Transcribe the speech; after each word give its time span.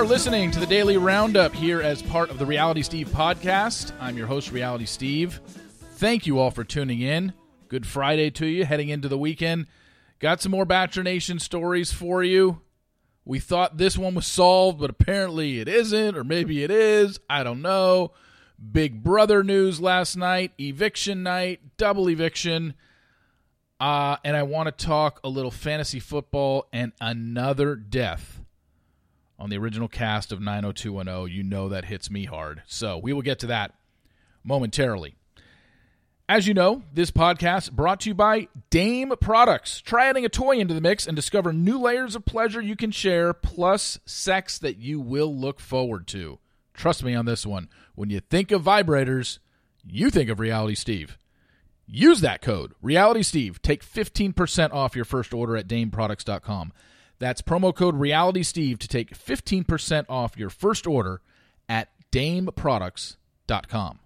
are 0.00 0.06
listening 0.06 0.50
to 0.50 0.58
the 0.58 0.66
Daily 0.66 0.96
Roundup 0.96 1.54
here 1.54 1.82
as 1.82 2.00
part 2.00 2.30
of 2.30 2.38
the 2.38 2.46
Reality 2.46 2.80
Steve 2.80 3.08
podcast. 3.08 3.92
I'm 4.00 4.16
your 4.16 4.26
host, 4.26 4.50
Reality 4.50 4.86
Steve. 4.86 5.42
Thank 5.96 6.26
you 6.26 6.38
all 6.38 6.50
for 6.50 6.64
tuning 6.64 7.02
in. 7.02 7.34
Good 7.68 7.86
Friday 7.86 8.30
to 8.30 8.46
you, 8.46 8.64
heading 8.64 8.88
into 8.88 9.08
the 9.08 9.18
weekend. 9.18 9.66
Got 10.18 10.40
some 10.40 10.52
more 10.52 10.64
Bachelor 10.64 11.02
Nation 11.02 11.38
stories 11.38 11.92
for 11.92 12.24
you. 12.24 12.62
We 13.26 13.40
thought 13.40 13.76
this 13.76 13.98
one 13.98 14.14
was 14.14 14.26
solved, 14.26 14.80
but 14.80 14.88
apparently 14.88 15.60
it 15.60 15.68
isn't, 15.68 16.16
or 16.16 16.24
maybe 16.24 16.64
it 16.64 16.70
is. 16.70 17.20
I 17.28 17.42
don't 17.42 17.60
know. 17.60 18.12
Big 18.72 19.02
Brother 19.02 19.44
news 19.44 19.82
last 19.82 20.16
night, 20.16 20.52
eviction 20.58 21.22
night, 21.22 21.76
double 21.76 22.08
eviction. 22.08 22.72
Uh, 23.78 24.16
and 24.24 24.34
I 24.34 24.44
want 24.44 24.66
to 24.66 24.86
talk 24.86 25.20
a 25.22 25.28
little 25.28 25.50
fantasy 25.50 26.00
football 26.00 26.68
and 26.72 26.92
another 27.02 27.76
death 27.76 28.39
on 29.40 29.50
the 29.50 29.58
original 29.58 29.88
cast 29.88 30.30
of 30.30 30.40
90210. 30.40 31.34
You 31.34 31.42
know 31.42 31.68
that 31.70 31.86
hits 31.86 32.10
me 32.10 32.26
hard. 32.26 32.62
So 32.66 32.98
we 32.98 33.12
will 33.12 33.22
get 33.22 33.38
to 33.40 33.46
that 33.48 33.74
momentarily. 34.44 35.16
As 36.28 36.46
you 36.46 36.54
know, 36.54 36.84
this 36.94 37.10
podcast 37.10 37.72
brought 37.72 38.00
to 38.00 38.10
you 38.10 38.14
by 38.14 38.46
Dame 38.70 39.12
Products. 39.20 39.80
Try 39.80 40.06
adding 40.06 40.24
a 40.24 40.28
toy 40.28 40.58
into 40.58 40.74
the 40.74 40.80
mix 40.80 41.06
and 41.08 41.16
discover 41.16 41.52
new 41.52 41.76
layers 41.76 42.14
of 42.14 42.24
pleasure 42.24 42.60
you 42.60 42.76
can 42.76 42.92
share, 42.92 43.32
plus 43.32 43.98
sex 44.06 44.56
that 44.60 44.76
you 44.76 45.00
will 45.00 45.34
look 45.34 45.58
forward 45.58 46.06
to. 46.08 46.38
Trust 46.72 47.02
me 47.02 47.16
on 47.16 47.24
this 47.24 47.44
one. 47.44 47.68
When 47.96 48.10
you 48.10 48.20
think 48.20 48.52
of 48.52 48.62
vibrators, 48.62 49.40
you 49.84 50.08
think 50.08 50.30
of 50.30 50.38
Reality 50.38 50.76
Steve. 50.76 51.18
Use 51.88 52.20
that 52.20 52.42
code, 52.42 52.74
Reality 52.80 53.24
Steve. 53.24 53.60
Take 53.60 53.84
15% 53.84 54.72
off 54.72 54.94
your 54.94 55.04
first 55.04 55.34
order 55.34 55.56
at 55.56 55.66
DameProducts.com. 55.66 56.72
That's 57.20 57.42
promo 57.42 57.72
code 57.72 57.94
Reality 57.96 58.42
Steve 58.42 58.80
to 58.80 58.88
take 58.88 59.16
15% 59.16 60.06
off 60.08 60.36
your 60.36 60.50
first 60.50 60.86
order 60.86 61.20
at 61.68 61.90
DameProducts.com. 62.10 64.00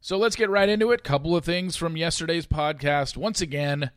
So 0.00 0.16
let's 0.16 0.34
get 0.34 0.48
right 0.48 0.68
into 0.68 0.92
it. 0.92 1.04
Couple 1.04 1.36
of 1.36 1.44
things 1.44 1.76
from 1.76 1.98
yesterday's 1.98 2.46
podcast. 2.46 3.18
Once 3.18 3.42
again, 3.42 3.90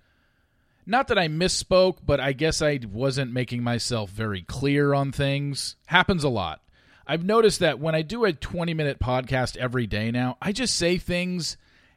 not 0.86 1.08
that 1.08 1.18
I 1.18 1.30
misspoke, 1.30 2.00
but 2.06 2.20
I 2.20 2.34
guess 2.34 2.62
I 2.62 2.82
wasn't 2.92 3.32
making 3.32 3.64
myself 3.64 4.10
very 4.10 4.42
clear 4.42 4.94
on 4.94 5.14
things. 5.14 5.78
Happens 5.86 6.26
a 6.26 6.30
lot. 6.30 6.60
I've 7.08 7.24
noticed 7.24 7.60
that 7.62 7.80
when 7.80 7.96
I 7.96 8.02
do 8.02 8.26
a 8.26 8.34
20 8.34 8.74
minute 8.74 9.00
podcast 9.00 9.56
every 9.56 9.88
day 9.88 10.12
now, 10.12 10.38
I 10.42 10.52
just 10.52 10.76
say 10.76 10.98
things. 10.98 11.56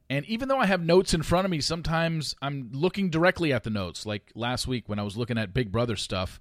And 0.08 0.24
even 0.26 0.48
though 0.48 0.58
I 0.58 0.66
have 0.66 0.80
notes 0.80 1.14
in 1.14 1.22
front 1.22 1.44
of 1.44 1.50
me, 1.50 1.60
sometimes 1.60 2.34
I'm 2.40 2.70
looking 2.72 3.10
directly 3.10 3.52
at 3.52 3.64
the 3.64 3.70
notes. 3.70 4.06
Like 4.06 4.30
last 4.34 4.66
week 4.68 4.88
when 4.88 4.98
I 4.98 5.02
was 5.02 5.16
looking 5.16 5.38
at 5.38 5.52
Big 5.52 5.72
Brother 5.72 5.96
stuff, 5.96 6.40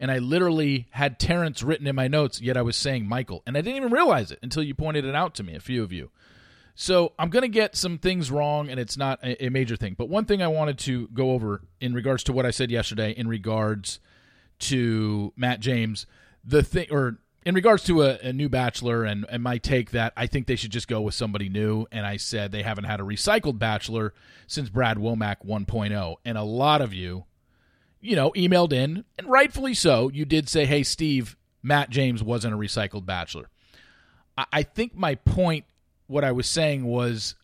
and 0.00 0.10
I 0.10 0.18
literally 0.18 0.86
had 0.90 1.18
Terrance 1.18 1.62
written 1.62 1.86
in 1.86 1.96
my 1.96 2.06
notes, 2.06 2.40
yet 2.40 2.56
I 2.56 2.62
was 2.62 2.76
saying 2.76 3.06
Michael. 3.06 3.42
And 3.46 3.56
I 3.56 3.62
didn't 3.62 3.76
even 3.76 3.92
realize 3.92 4.30
it 4.30 4.38
until 4.42 4.62
you 4.62 4.74
pointed 4.74 5.04
it 5.04 5.14
out 5.14 5.34
to 5.36 5.42
me, 5.42 5.54
a 5.54 5.60
few 5.60 5.82
of 5.82 5.92
you. 5.92 6.10
So 6.74 7.12
I'm 7.18 7.28
going 7.28 7.42
to 7.42 7.48
get 7.48 7.74
some 7.74 7.98
things 7.98 8.30
wrong, 8.30 8.68
and 8.68 8.78
it's 8.78 8.96
not 8.96 9.18
a, 9.24 9.46
a, 9.46 9.48
major 9.50 9.74
thing. 9.74 9.96
But 9.98 10.08
one 10.08 10.26
thing 10.26 10.42
I 10.42 10.46
wanted 10.46 10.78
to 10.80 11.08
go 11.08 11.32
over 11.32 11.62
in 11.80 11.92
regards 11.92 12.22
to 12.24 12.32
what 12.32 12.46
I 12.46 12.52
said 12.52 12.70
yesterday, 12.70 13.10
in 13.10 13.26
regards 13.26 13.98
to 14.60 15.32
Matt 15.36 15.58
James, 15.58 16.06
the 16.44 16.62
thing, 16.62 16.86
or 16.92 17.18
in 17.44 17.54
regards 17.54 17.84
to 17.84 18.02
a, 18.02 18.18
a 18.18 18.32
new 18.32 18.48
Bachelor, 18.48 19.04
and, 19.04 19.24
and 19.30 19.42
my 19.42 19.58
take 19.58 19.92
that 19.92 20.12
I 20.16 20.26
think 20.26 20.46
they 20.46 20.56
should 20.56 20.72
just 20.72 20.88
go 20.88 21.00
with 21.00 21.14
somebody 21.14 21.48
new. 21.48 21.86
And 21.92 22.04
I 22.04 22.16
said 22.16 22.52
they 22.52 22.62
haven't 22.62 22.84
had 22.84 23.00
a 23.00 23.04
recycled 23.04 23.58
Bachelor 23.58 24.12
since 24.46 24.68
Brad 24.68 24.98
Womack 24.98 25.46
1.0, 25.46 26.16
and 26.24 26.38
a 26.38 26.42
lot 26.42 26.80
of 26.80 26.92
you, 26.92 27.24
you 28.00 28.16
know, 28.16 28.30
emailed 28.32 28.72
in, 28.72 29.04
and 29.16 29.28
rightfully 29.28 29.74
so. 29.74 30.10
You 30.10 30.24
did 30.24 30.48
say, 30.48 30.66
"Hey, 30.66 30.82
Steve, 30.82 31.36
Matt 31.62 31.90
James 31.90 32.22
wasn't 32.22 32.54
a 32.54 32.58
recycled 32.58 33.06
Bachelor." 33.06 33.48
I, 34.36 34.46
I 34.52 34.62
think 34.62 34.94
my 34.94 35.14
point 35.14 35.64
what 36.06 36.24
I 36.24 36.32
was 36.32 36.46
saying 36.46 36.84
was 36.84 37.34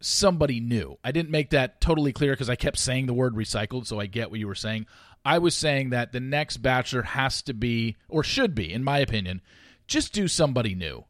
somebody 0.00 0.60
new. 0.60 0.98
I 1.02 1.12
didn't 1.12 1.30
make 1.30 1.50
that 1.50 1.80
totally 1.80 2.12
clear 2.12 2.32
because 2.32 2.50
I 2.50 2.56
kept 2.56 2.78
saying 2.78 3.06
the 3.06 3.14
word 3.14 3.34
recycled, 3.34 3.86
so 3.86 4.00
I 4.00 4.06
get 4.06 4.30
what 4.30 4.40
you 4.40 4.46
were 4.46 4.54
saying. 4.54 4.86
I 5.28 5.36
was 5.36 5.54
saying 5.54 5.90
that 5.90 6.12
the 6.12 6.20
next 6.20 6.58
Bachelor 6.58 7.02
has 7.02 7.42
to 7.42 7.52
be, 7.52 7.96
or 8.08 8.24
should 8.24 8.54
be, 8.54 8.72
in 8.72 8.82
my 8.82 9.00
opinion, 9.00 9.42
just 9.86 10.14
do 10.14 10.26
somebody 10.26 10.74
new 10.74 11.04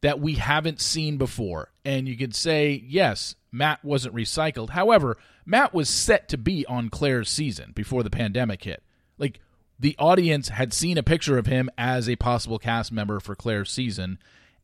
that 0.00 0.18
we 0.18 0.34
haven't 0.34 0.80
seen 0.80 1.16
before. 1.16 1.70
And 1.84 2.08
you 2.08 2.16
could 2.16 2.34
say, 2.34 2.82
yes, 2.84 3.36
Matt 3.52 3.84
wasn't 3.84 4.16
recycled. 4.16 4.70
However, 4.70 5.16
Matt 5.46 5.72
was 5.72 5.88
set 5.88 6.28
to 6.30 6.38
be 6.38 6.66
on 6.66 6.88
Claire's 6.88 7.30
season 7.30 7.70
before 7.72 8.02
the 8.02 8.10
pandemic 8.10 8.64
hit. 8.64 8.82
Like, 9.16 9.38
the 9.78 9.94
audience 9.98 10.48
had 10.48 10.72
seen 10.72 10.98
a 10.98 11.02
picture 11.02 11.38
of 11.38 11.46
him 11.46 11.70
as 11.78 12.08
a 12.08 12.16
possible 12.16 12.58
cast 12.58 12.90
member 12.90 13.20
for 13.20 13.36
Claire's 13.36 13.70
season 13.70 14.18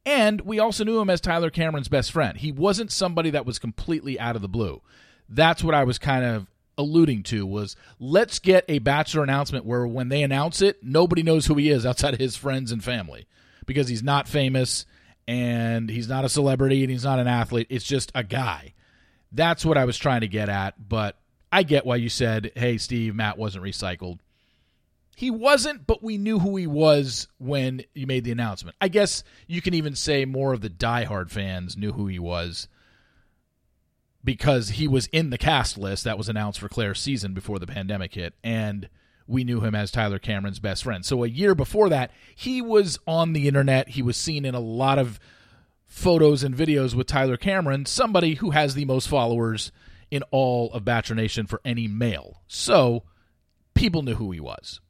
and 0.06 0.42
we 0.42 0.60
also 0.60 0.84
knew 0.84 1.00
him 1.00 1.10
as 1.10 1.20
Tyler 1.20 1.50
Cameron's 1.50 1.88
best 1.88 2.12
friend. 2.12 2.38
He 2.38 2.52
wasn't 2.52 2.92
somebody 2.92 3.30
that 3.30 3.44
was 3.44 3.58
completely 3.58 4.20
out 4.20 4.36
of 4.36 4.42
the 4.42 4.48
blue. 4.48 4.80
That's 5.28 5.64
what 5.64 5.74
I 5.74 5.82
was 5.82 5.98
kind 5.98 6.24
of 6.24 6.46
alluding 6.78 7.22
to 7.24 7.46
was 7.46 7.76
let's 7.98 8.38
get 8.38 8.64
a 8.68 8.78
bachelor 8.78 9.22
announcement 9.22 9.64
where 9.64 9.86
when 9.86 10.08
they 10.08 10.22
announce 10.22 10.60
it, 10.60 10.82
nobody 10.82 11.22
knows 11.22 11.46
who 11.46 11.54
he 11.54 11.70
is 11.70 11.86
outside 11.86 12.14
of 12.14 12.20
his 12.20 12.36
friends 12.36 12.72
and 12.72 12.82
family 12.82 13.26
because 13.66 13.88
he's 13.88 14.02
not 14.02 14.28
famous 14.28 14.86
and 15.26 15.90
he's 15.90 16.08
not 16.08 16.24
a 16.24 16.28
celebrity 16.28 16.82
and 16.82 16.90
he's 16.90 17.04
not 17.04 17.18
an 17.18 17.26
athlete. 17.26 17.66
It's 17.70 17.84
just 17.84 18.12
a 18.14 18.22
guy. 18.22 18.74
That's 19.32 19.64
what 19.64 19.76
I 19.78 19.84
was 19.84 19.98
trying 19.98 20.20
to 20.20 20.28
get 20.28 20.48
at, 20.48 20.88
but 20.88 21.18
I 21.50 21.62
get 21.62 21.86
why 21.86 21.96
you 21.96 22.08
said, 22.08 22.52
"Hey 22.54 22.78
Steve, 22.78 23.14
Matt 23.14 23.38
wasn't 23.38 23.64
recycled." 23.64 24.18
He 25.16 25.30
wasn't, 25.30 25.86
but 25.86 26.02
we 26.02 26.18
knew 26.18 26.38
who 26.38 26.56
he 26.56 26.66
was 26.66 27.26
when 27.38 27.82
you 27.94 28.06
made 28.06 28.24
the 28.24 28.32
announcement. 28.32 28.76
I 28.82 28.88
guess 28.88 29.24
you 29.46 29.62
can 29.62 29.72
even 29.72 29.94
say 29.94 30.26
more 30.26 30.52
of 30.52 30.60
the 30.60 30.68
diehard 30.68 31.30
fans 31.30 31.74
knew 31.74 31.92
who 31.92 32.06
he 32.06 32.18
was 32.18 32.68
because 34.26 34.70
he 34.70 34.88
was 34.88 35.06
in 35.06 35.30
the 35.30 35.38
cast 35.38 35.78
list 35.78 36.04
that 36.04 36.18
was 36.18 36.28
announced 36.28 36.60
for 36.60 36.68
Claire's 36.68 37.00
season 37.00 37.32
before 37.32 37.58
the 37.58 37.66
pandemic 37.66 38.12
hit, 38.12 38.34
and 38.44 38.90
we 39.26 39.44
knew 39.44 39.60
him 39.60 39.74
as 39.74 39.90
Tyler 39.90 40.18
Cameron's 40.18 40.58
best 40.58 40.84
friend. 40.84 41.06
So 41.06 41.24
a 41.24 41.28
year 41.28 41.54
before 41.54 41.88
that, 41.88 42.10
he 42.34 42.60
was 42.60 42.98
on 43.06 43.32
the 43.32 43.48
internet. 43.48 43.90
He 43.90 44.02
was 44.02 44.16
seen 44.16 44.44
in 44.44 44.54
a 44.54 44.60
lot 44.60 44.98
of 44.98 45.18
photos 45.86 46.42
and 46.42 46.54
videos 46.54 46.94
with 46.94 47.06
Tyler 47.06 47.36
Cameron, 47.36 47.86
somebody 47.86 48.34
who 48.34 48.50
has 48.50 48.74
the 48.74 48.84
most 48.84 49.08
followers 49.08 49.70
in 50.10 50.22
all 50.30 50.72
of 50.72 50.84
Bachelor 50.84 51.16
Nation 51.16 51.46
for 51.46 51.60
any 51.64 51.86
male. 51.86 52.42
So 52.48 53.04
people 53.74 54.02
knew 54.02 54.14
who 54.14 54.32
he 54.32 54.40
was. 54.40 54.80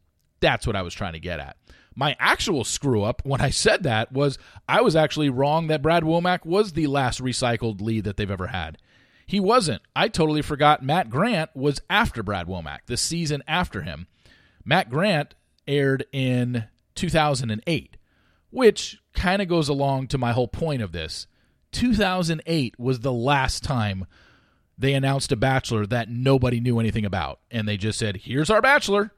That's 0.41 0.67
what 0.67 0.77
I 0.77 0.83
was 0.83 0.95
trying 0.95 1.13
to 1.13 1.21
get 1.21 1.41
at. 1.41 1.57
My 1.95 2.17
actual 2.19 2.65
screw 2.65 3.03
up 3.03 3.23
when 3.25 3.41
I 3.41 3.51
said 3.51 3.83
that 3.83 4.13
was 4.13 4.39
I 4.69 4.81
was 4.81 4.97
actually 4.97 5.31
wrong 5.31 5.67
that 5.69 5.83
Brad 5.83 6.03
Womack 6.03 6.45
was 6.45 6.73
the 6.73 6.87
last 6.87 7.23
recycled 7.23 7.81
lead 7.81 8.05
that 8.05 8.17
they've 8.17 8.31
ever 8.31 8.49
had. 8.49 8.79
He 9.27 9.41
wasn't. 9.41 9.83
I 9.95 10.09
totally 10.09 10.43
forgot 10.43 10.83
Matt 10.83 11.11
Grant 11.11 11.51
was 11.55 11.81
after 11.91 12.23
Brad 12.23 12.47
Womack, 12.47 12.81
the 12.87 12.97
season 12.97 13.43
after 13.49 13.83
him. 13.83 14.07
Matt 14.65 14.89
Grant 14.89 15.35
aired 15.67 16.07
in 16.13 16.65
2008, 16.95 17.97
which 18.51 18.99
kind 19.15 19.43
of 19.43 19.49
goes 19.49 19.69
along 19.69 20.09
to 20.09 20.19
my 20.19 20.33
whole 20.33 20.49
point 20.49 20.83
of 20.83 20.93
this. 20.93 21.27
2008 21.73 22.79
was 22.79 23.01
the 23.01 23.13
last 23.13 23.65
time 23.65 24.07
they 24.79 24.95
announced 24.95 25.33
a 25.33 25.37
bachelor 25.37 25.87
that 25.87 26.09
nobody 26.09 26.61
knew 26.61 26.79
anything 26.79 27.05
about. 27.05 27.41
And 27.51 27.67
they 27.67 27.77
just 27.77 27.99
said, 27.99 28.19
here's 28.19 28.51
our 28.51 28.63
bachelor 28.63 29.13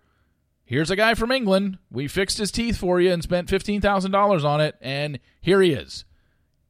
here's 0.68 0.90
a 0.90 0.96
guy 0.96 1.14
from 1.14 1.32
England. 1.32 1.78
We 1.90 2.06
fixed 2.06 2.38
his 2.38 2.52
teeth 2.52 2.76
for 2.76 3.00
you 3.00 3.10
and 3.10 3.22
spent 3.22 3.48
$15,000 3.48 4.44
on 4.44 4.60
it, 4.60 4.76
and 4.80 5.18
here 5.40 5.62
he 5.62 5.72
is. 5.72 6.04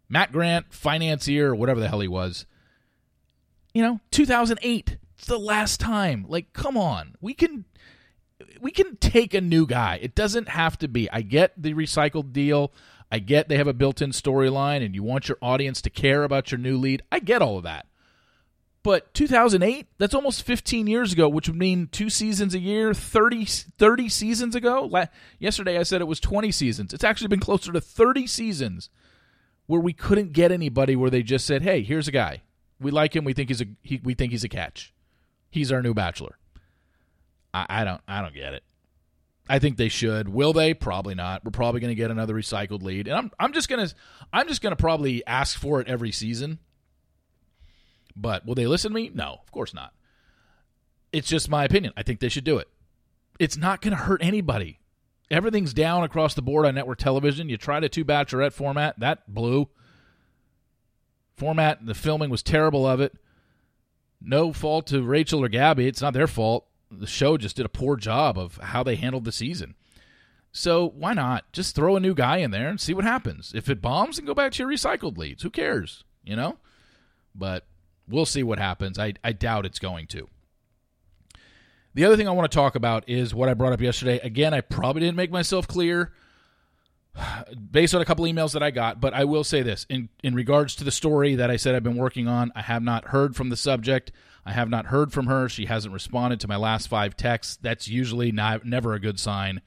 Matt 0.09 0.33
Grant, 0.33 0.73
financier, 0.73 1.55
whatever 1.55 1.81
the 1.81 1.89
hell 1.89 2.01
he 2.01 2.09
was. 2.09 2.47
You 3.79 3.85
know, 3.85 4.01
2008. 4.11 4.97
It's 5.17 5.27
the 5.29 5.39
last 5.39 5.79
time. 5.79 6.27
Like, 6.27 6.53
come 6.53 6.77
on. 6.77 7.15
We 7.21 7.33
can 7.33 7.65
we 8.61 8.73
can 8.73 8.97
take 8.97 9.35
a 9.35 9.41
new 9.41 9.69
guy. 9.69 10.01
It 10.03 10.17
doesn't 10.17 10.49
have 10.49 10.77
to 10.79 10.89
be. 10.89 11.09
I 11.13 11.21
get 11.21 11.53
the 11.57 11.75
recycled 11.75 12.33
deal. 12.33 12.73
I 13.13 13.21
get 13.21 13.49
they 13.49 13.57
have 13.57 13.69
a 13.69 13.73
built-in 13.73 14.11
storyline 14.11 14.85
and 14.85 14.97
you 14.97 15.05
want 15.05 15.29
your 15.29 15.39
audience 15.41 15.81
to 15.83 15.91
care 15.91 16.25
about 16.25 16.51
your 16.51 16.59
new 16.59 16.77
lead. 16.77 17.05
I 17.13 17.21
get 17.21 17.41
all 17.41 17.57
of 17.57 17.63
that. 17.63 17.87
But 18.83 19.15
2008, 19.15 19.87
that's 19.97 20.13
almost 20.13 20.43
15 20.43 20.89
years 20.89 21.13
ago, 21.13 21.29
which 21.29 21.49
would 21.49 21.57
mean 21.57 21.87
two 21.87 22.11
seasons 22.11 22.57
a 22.57 22.59
year, 22.59 22.93
30, 22.93 23.45
30 23.45 24.09
seasons 24.09 24.57
ago. 24.57 24.89
La- 24.91 25.07
Yesterday 25.39 25.79
I 25.79 25.85
said 25.85 26.01
it 26.01 26.09
was 26.09 26.19
20 26.19 26.51
seasons. 26.51 26.93
It's 26.93 27.05
actually 27.05 27.29
been 27.29 27.39
closer 27.39 27.71
to 27.71 27.81
30 27.81 28.27
seasons 28.27 28.91
where 29.67 29.81
we 29.81 29.93
couldn't 29.93 30.33
get 30.33 30.51
anybody 30.51 30.97
where 30.97 31.11
they 31.11 31.23
just 31.23 31.47
said, 31.47 31.63
"Hey, 31.63 31.85
here's 31.85 32.09
a 32.09 32.13
guy. 32.13 32.43
We 32.81 32.91
like 32.91 33.15
him. 33.15 33.25
We 33.25 33.33
think 33.33 33.49
he's 33.49 33.61
a 33.61 33.67
he, 33.83 34.01
we 34.03 34.15
think 34.15 34.33
he's 34.33 34.45
a 34.45 34.49
catch. 34.49 34.93
He's 35.51 35.73
our 35.73 35.83
new 35.83 35.95
bachelor." 35.95 36.39
I, 37.55 37.67
I 37.69 37.85
don't 37.85 38.01
I 38.07 38.23
don't 38.23 38.35
get 38.35 38.55
it. 38.55 38.63
I 39.49 39.59
think 39.59 39.79
they 39.79 39.89
should. 39.89 40.29
Will 40.29 40.53
they? 40.53 40.75
Probably 40.75 41.15
not. 41.15 41.45
We're 41.45 41.51
probably 41.51 41.81
going 41.81 41.91
to 41.91 41.95
get 41.95 42.11
another 42.11 42.35
recycled 42.35 42.83
lead, 42.83 43.09
and 43.09 43.17
I'm 43.17 43.31
I'm 43.39 43.53
just 43.53 43.69
gonna 43.69 43.89
I'm 44.33 44.47
just 44.47 44.61
gonna 44.61 44.77
probably 44.77 45.27
ask 45.27 45.59
for 45.59 45.81
it 45.81 45.89
every 45.89 46.13
season 46.13 46.59
but 48.21 48.45
will 48.45 48.55
they 48.55 48.67
listen 48.67 48.91
to 48.91 48.95
me? 48.95 49.11
No, 49.15 49.39
of 49.43 49.53
course 49.53 49.73
not. 49.73 49.95
It's 51.13 51.29
just 51.29 51.49
my 51.49 51.65
opinion. 51.65 51.93
I 51.97 52.03
think 52.03 52.21
they 52.21 52.29
should 52.29 52.45
do 52.45 52.59
it. 52.59 52.69
It's 53.39 53.57
not 53.57 53.81
going 53.81 53.97
to 53.97 54.03
hurt 54.03 54.23
anybody. 54.23 54.81
everything's 55.31 55.73
down 55.73 56.05
across 56.05 56.35
the 56.35 56.43
board 56.43 56.67
on 56.67 56.75
network 56.75 56.99
television. 56.99 57.49
You 57.49 57.57
tried 57.57 57.85
a 57.85 57.89
two 57.89 58.05
bachelorette 58.05 58.53
format, 58.53 58.99
that 59.01 59.33
blew. 59.33 59.69
Format, 61.39 61.87
the 61.87 61.95
filming 61.95 62.31
was 62.31 62.43
terrible 62.43 62.87
of 62.87 63.01
it. 63.01 63.15
No 64.21 64.53
fault 64.53 64.89
to 64.89 65.03
Rachel 65.03 65.45
or 65.45 65.49
Gabby. 65.49 65.87
It's 65.87 66.03
not 66.03 66.13
their 66.13 66.27
fault. 66.27 66.67
The 66.91 67.07
show 67.07 67.37
just 67.37 67.57
did 67.57 67.67
a 67.67 67.71
poor 67.71 67.97
job 67.97 68.37
of 68.37 68.57
how 68.57 68.83
they 68.83 68.97
handled 68.97 69.25
the 69.25 69.33
season. 69.33 69.75
So 70.51 70.89
why 70.89 71.15
not 71.15 71.51
just 71.53 71.75
throw 71.75 71.97
a 71.97 72.01
new 72.01 72.15
guy 72.15 72.39
in 72.39 72.51
there 72.51 72.69
and 72.69 72.81
see 72.81 72.95
what 72.95 73.05
happens? 73.05 73.53
If 73.55 73.69
it 73.69 73.81
bombs, 73.81 74.17
then 74.17 74.27
go 74.27 74.35
back 74.35 74.53
to 74.53 74.63
your 74.63 74.73
recycled 74.73 75.17
leads. 75.17 75.43
Who 75.43 75.51
cares? 75.51 76.05
You 76.25 76.35
know? 76.37 76.59
But 77.35 77.65
we'll 78.09 78.27
see 78.27 78.43
what 78.43 78.59
happens. 78.59 78.99
I, 78.99 79.15
I 79.23 79.33
doubt 79.33 79.67
it's 79.67 79.79
going 79.79 80.07
to. 80.09 80.27
The 81.95 82.05
other 82.05 82.17
thing 82.17 82.29
I 82.29 82.33
want 82.33 82.51
to 82.51 82.57
talk 82.57 82.75
about 82.75 83.09
is 83.09 83.35
what 83.35 83.49
I 83.49 83.55
brought 83.55 83.73
up 83.73 83.81
yesterday. 83.81 84.19
Again, 84.23 84.55
I 84.55 84.61
probably 84.61 85.01
didn't 85.01 85.17
make 85.17 85.31
myself 85.31 85.69
clear 85.69 86.13
based 87.71 87.95
on 87.95 88.01
a 88.01 88.05
couple 88.05 88.25
emails 88.25 88.53
that 88.53 88.63
I 88.63 88.71
got, 88.71 89.01
but 89.01 89.15
I 89.15 89.25
will 89.25 89.45
say 89.45 89.63
this 89.63 89.87
in 89.89 90.09
in 90.23 90.35
regards 90.35 90.75
to 90.77 90.85
the 90.85 90.91
story 90.91 91.35
that 91.35 91.51
I 91.51 91.57
said 91.57 91.75
I've 91.75 91.83
been 91.83 91.97
working 91.97 92.29
on. 92.29 92.53
I 92.55 92.63
have 92.63 92.83
not 92.83 93.07
heard 93.07 93.37
from 93.37 93.51
the 93.51 93.57
subject. 93.57 94.13
I 94.45 94.53
have 94.53 94.71
not 94.71 94.87
heard 94.87 95.13
from 95.13 95.27
her. 95.27 95.49
She 95.49 95.67
hasn't 95.67 95.93
responded 95.93 96.41
to 96.41 96.49
my 96.49 96.57
last 96.57 96.89
five 96.89 97.17
texts. 97.17 97.59
That's 97.61 97.89
usually 97.89 98.33
not 98.33 98.65
never 98.65 98.95
a 98.95 99.01
good 99.01 99.21
sign 99.21 99.61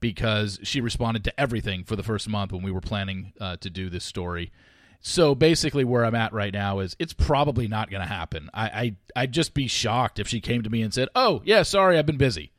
because 0.00 0.58
she 0.62 0.80
responded 0.80 1.24
to 1.24 1.40
everything 1.40 1.84
for 1.84 1.96
the 1.96 2.02
first 2.02 2.28
month 2.28 2.52
when 2.52 2.62
we 2.62 2.70
were 2.72 2.80
planning 2.80 3.32
uh, 3.40 3.56
to 3.56 3.70
do 3.70 3.90
this 3.90 4.04
story. 4.04 4.52
So 5.00 5.34
basically, 5.34 5.84
where 5.84 6.04
I'm 6.04 6.14
at 6.14 6.32
right 6.32 6.52
now 6.52 6.78
is 6.78 6.96
it's 6.98 7.12
probably 7.12 7.68
not 7.68 7.90
going 7.90 8.00
to 8.00 8.08
happen. 8.08 8.48
I, 8.54 8.64
I 8.64 8.96
I'd 9.16 9.32
just 9.32 9.52
be 9.52 9.68
shocked 9.68 10.18
if 10.18 10.26
she 10.26 10.40
came 10.40 10.62
to 10.62 10.70
me 10.70 10.80
and 10.80 10.94
said, 10.94 11.08
"Oh 11.14 11.42
yeah, 11.44 11.62
sorry, 11.62 11.98
I've 11.98 12.06
been 12.06 12.16
busy. 12.16 12.52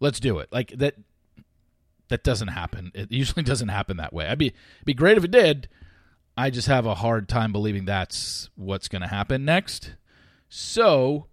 Let's 0.00 0.18
do 0.18 0.40
it." 0.40 0.48
Like 0.50 0.70
that. 0.78 0.94
That 2.08 2.22
doesn't 2.24 2.48
happen. 2.48 2.92
It 2.94 3.10
usually 3.10 3.42
doesn't 3.44 3.68
happen 3.68 3.96
that 3.96 4.12
way. 4.12 4.26
I'd 4.26 4.38
be 4.38 4.52
be 4.84 4.94
great 4.94 5.18
if 5.18 5.24
it 5.24 5.30
did. 5.30 5.68
I 6.36 6.50
just 6.50 6.68
have 6.68 6.84
a 6.84 6.96
hard 6.96 7.28
time 7.28 7.52
believing 7.52 7.86
that's 7.86 8.50
what's 8.56 8.88
going 8.88 9.02
to 9.02 9.08
happen 9.08 9.44
next. 9.44 9.94
So, 10.50 11.28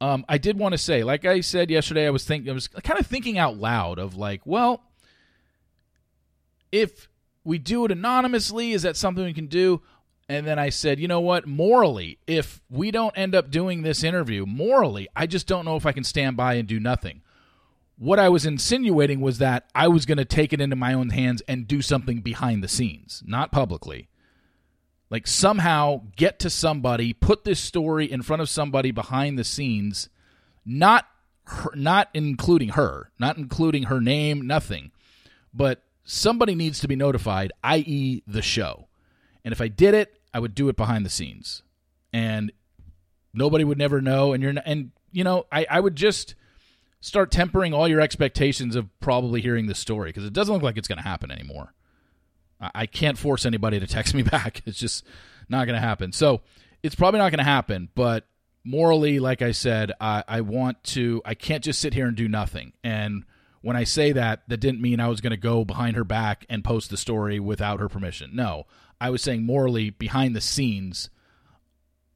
um, 0.00 0.24
I 0.28 0.38
did 0.38 0.58
want 0.58 0.72
to 0.72 0.78
say, 0.78 1.04
like 1.04 1.24
I 1.24 1.40
said 1.40 1.70
yesterday, 1.70 2.06
I 2.06 2.10
was 2.10 2.24
thinking, 2.24 2.50
I 2.50 2.54
was 2.54 2.68
kind 2.68 2.98
of 2.98 3.06
thinking 3.06 3.38
out 3.38 3.58
loud 3.58 3.98
of 3.98 4.16
like, 4.16 4.40
well, 4.44 4.82
if 6.72 7.08
we 7.44 7.58
do 7.58 7.84
it 7.84 7.92
anonymously, 7.92 8.72
is 8.72 8.82
that 8.82 8.96
something 8.96 9.24
we 9.24 9.34
can 9.34 9.46
do? 9.46 9.82
And 10.28 10.46
then 10.46 10.58
I 10.58 10.70
said, 10.70 10.98
you 10.98 11.06
know 11.06 11.20
what? 11.20 11.46
Morally, 11.46 12.18
if 12.26 12.60
we 12.68 12.90
don't 12.90 13.16
end 13.16 13.34
up 13.34 13.50
doing 13.50 13.82
this 13.82 14.02
interview, 14.02 14.44
morally, 14.44 15.08
I 15.14 15.26
just 15.26 15.46
don't 15.46 15.64
know 15.64 15.76
if 15.76 15.86
I 15.86 15.92
can 15.92 16.02
stand 16.02 16.36
by 16.36 16.54
and 16.54 16.66
do 16.66 16.80
nothing. 16.80 17.22
What 17.98 18.18
I 18.18 18.28
was 18.28 18.44
insinuating 18.44 19.20
was 19.20 19.38
that 19.38 19.64
I 19.74 19.88
was 19.88 20.04
going 20.04 20.18
to 20.18 20.24
take 20.24 20.52
it 20.52 20.60
into 20.60 20.76
my 20.76 20.92
own 20.92 21.10
hands 21.10 21.42
and 21.48 21.66
do 21.66 21.80
something 21.80 22.20
behind 22.20 22.62
the 22.62 22.68
scenes, 22.68 23.22
not 23.26 23.52
publicly. 23.52 24.08
Like 25.08 25.26
somehow 25.26 26.02
get 26.16 26.38
to 26.40 26.50
somebody, 26.50 27.12
put 27.12 27.44
this 27.44 27.60
story 27.60 28.10
in 28.10 28.22
front 28.22 28.42
of 28.42 28.48
somebody 28.48 28.90
behind 28.90 29.38
the 29.38 29.44
scenes, 29.44 30.08
not 30.64 31.06
her, 31.44 31.70
not 31.74 32.08
including 32.12 32.70
her, 32.70 33.10
not 33.18 33.38
including 33.38 33.84
her 33.84 34.00
name, 34.00 34.46
nothing. 34.46 34.90
But 35.54 35.82
somebody 36.04 36.54
needs 36.54 36.80
to 36.80 36.88
be 36.88 36.96
notified, 36.96 37.52
i.e., 37.64 38.22
the 38.26 38.42
show. 38.42 38.88
And 39.44 39.52
if 39.52 39.60
I 39.60 39.68
did 39.68 39.94
it, 39.94 40.20
I 40.34 40.40
would 40.40 40.54
do 40.54 40.68
it 40.68 40.76
behind 40.76 41.06
the 41.06 41.10
scenes, 41.10 41.62
and 42.12 42.52
nobody 43.32 43.64
would 43.64 43.78
never 43.78 44.02
know. 44.02 44.32
And 44.32 44.42
you're 44.42 44.52
not, 44.52 44.64
and 44.66 44.90
you 45.12 45.24
know, 45.24 45.46
I 45.50 45.66
I 45.70 45.80
would 45.80 45.96
just 45.96 46.34
start 47.00 47.30
tempering 47.30 47.72
all 47.72 47.88
your 47.88 48.00
expectations 48.00 48.76
of 48.76 48.88
probably 49.00 49.40
hearing 49.40 49.66
this 49.66 49.78
story 49.78 50.10
because 50.10 50.24
it 50.24 50.32
doesn't 50.32 50.54
look 50.54 50.62
like 50.62 50.76
it's 50.76 50.88
going 50.88 50.98
to 50.98 51.08
happen 51.08 51.30
anymore. 51.30 51.74
I, 52.60 52.70
I 52.74 52.86
can't 52.86 53.18
force 53.18 53.46
anybody 53.46 53.80
to 53.80 53.86
text 53.86 54.14
me 54.14 54.22
back. 54.24 54.62
It's 54.66 54.78
just 54.78 55.04
not 55.48 55.66
going 55.66 55.80
to 55.80 55.86
happen. 55.86 56.12
So 56.12 56.40
it's 56.82 56.94
probably 56.94 57.18
not 57.18 57.30
going 57.30 57.38
to 57.38 57.44
happen. 57.44 57.88
But 57.94 58.26
morally, 58.64 59.18
like 59.20 59.42
I 59.42 59.52
said, 59.52 59.92
I, 60.00 60.24
I 60.26 60.40
want 60.42 60.82
to. 60.84 61.22
I 61.24 61.34
can't 61.34 61.64
just 61.64 61.80
sit 61.80 61.94
here 61.94 62.06
and 62.06 62.16
do 62.16 62.28
nothing. 62.28 62.72
And 62.82 63.24
when 63.62 63.76
I 63.76 63.84
say 63.84 64.12
that, 64.12 64.42
that 64.48 64.58
didn't 64.58 64.80
mean 64.80 65.00
I 65.00 65.08
was 65.08 65.20
going 65.20 65.32
to 65.32 65.36
go 65.36 65.64
behind 65.64 65.96
her 65.96 66.04
back 66.04 66.46
and 66.48 66.64
post 66.64 66.90
the 66.90 66.96
story 66.96 67.40
without 67.40 67.80
her 67.80 67.88
permission. 67.88 68.30
No, 68.34 68.66
I 69.00 69.10
was 69.10 69.22
saying 69.22 69.44
morally, 69.44 69.90
behind 69.90 70.34
the 70.34 70.40
scenes, 70.40 71.10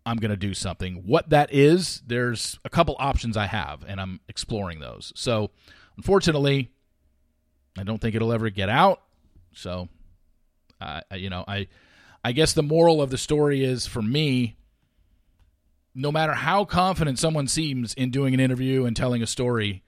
I'm 0.07 0.17
going 0.17 0.31
to 0.31 0.37
do 0.37 0.55
something. 0.55 1.03
What 1.07 1.31
that 1.31 1.53
is, 1.53 2.03
there's 2.07 2.59
a 2.65 2.71
couple 2.71 2.97
options 2.99 3.37
I 3.37 3.47
have, 3.47 3.85
and 3.87 4.01
I'm 4.01 4.21
exploring 4.29 4.81
those. 4.81 5.13
So, 5.15 5.51
unfortunately, 5.97 6.71
I 7.79 7.83
don't 7.83 8.01
think 8.01 8.15
it'll 8.15 8.33
ever 8.33 8.51
get 8.51 8.69
out. 8.69 9.03
So, 9.53 9.89
uh, 10.81 11.01
you 11.15 11.31
know, 11.31 11.45
I, 11.47 11.69
I 12.25 12.33
guess 12.33 12.53
the 12.53 12.63
moral 12.63 13.03
of 13.03 13.11
the 13.11 13.19
story 13.19 13.65
is 13.65 13.87
for 13.87 14.03
me. 14.03 14.57
No 15.93 16.13
matter 16.13 16.33
how 16.33 16.65
confident 16.65 17.19
someone 17.19 17.49
seems 17.49 17.95
in 17.95 18.11
doing 18.11 18.33
an 18.33 18.41
interview 18.41 18.85
and 18.85 18.97
telling 18.97 19.23
a 19.23 19.27
story, 19.27 19.83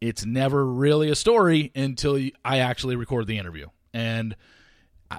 it's 0.00 0.24
never 0.24 0.64
really 0.64 1.10
a 1.10 1.16
story 1.16 1.72
until 1.74 2.20
I 2.44 2.58
actually 2.58 2.94
record 2.94 3.26
the 3.26 3.38
interview. 3.38 3.66
And 3.92 4.36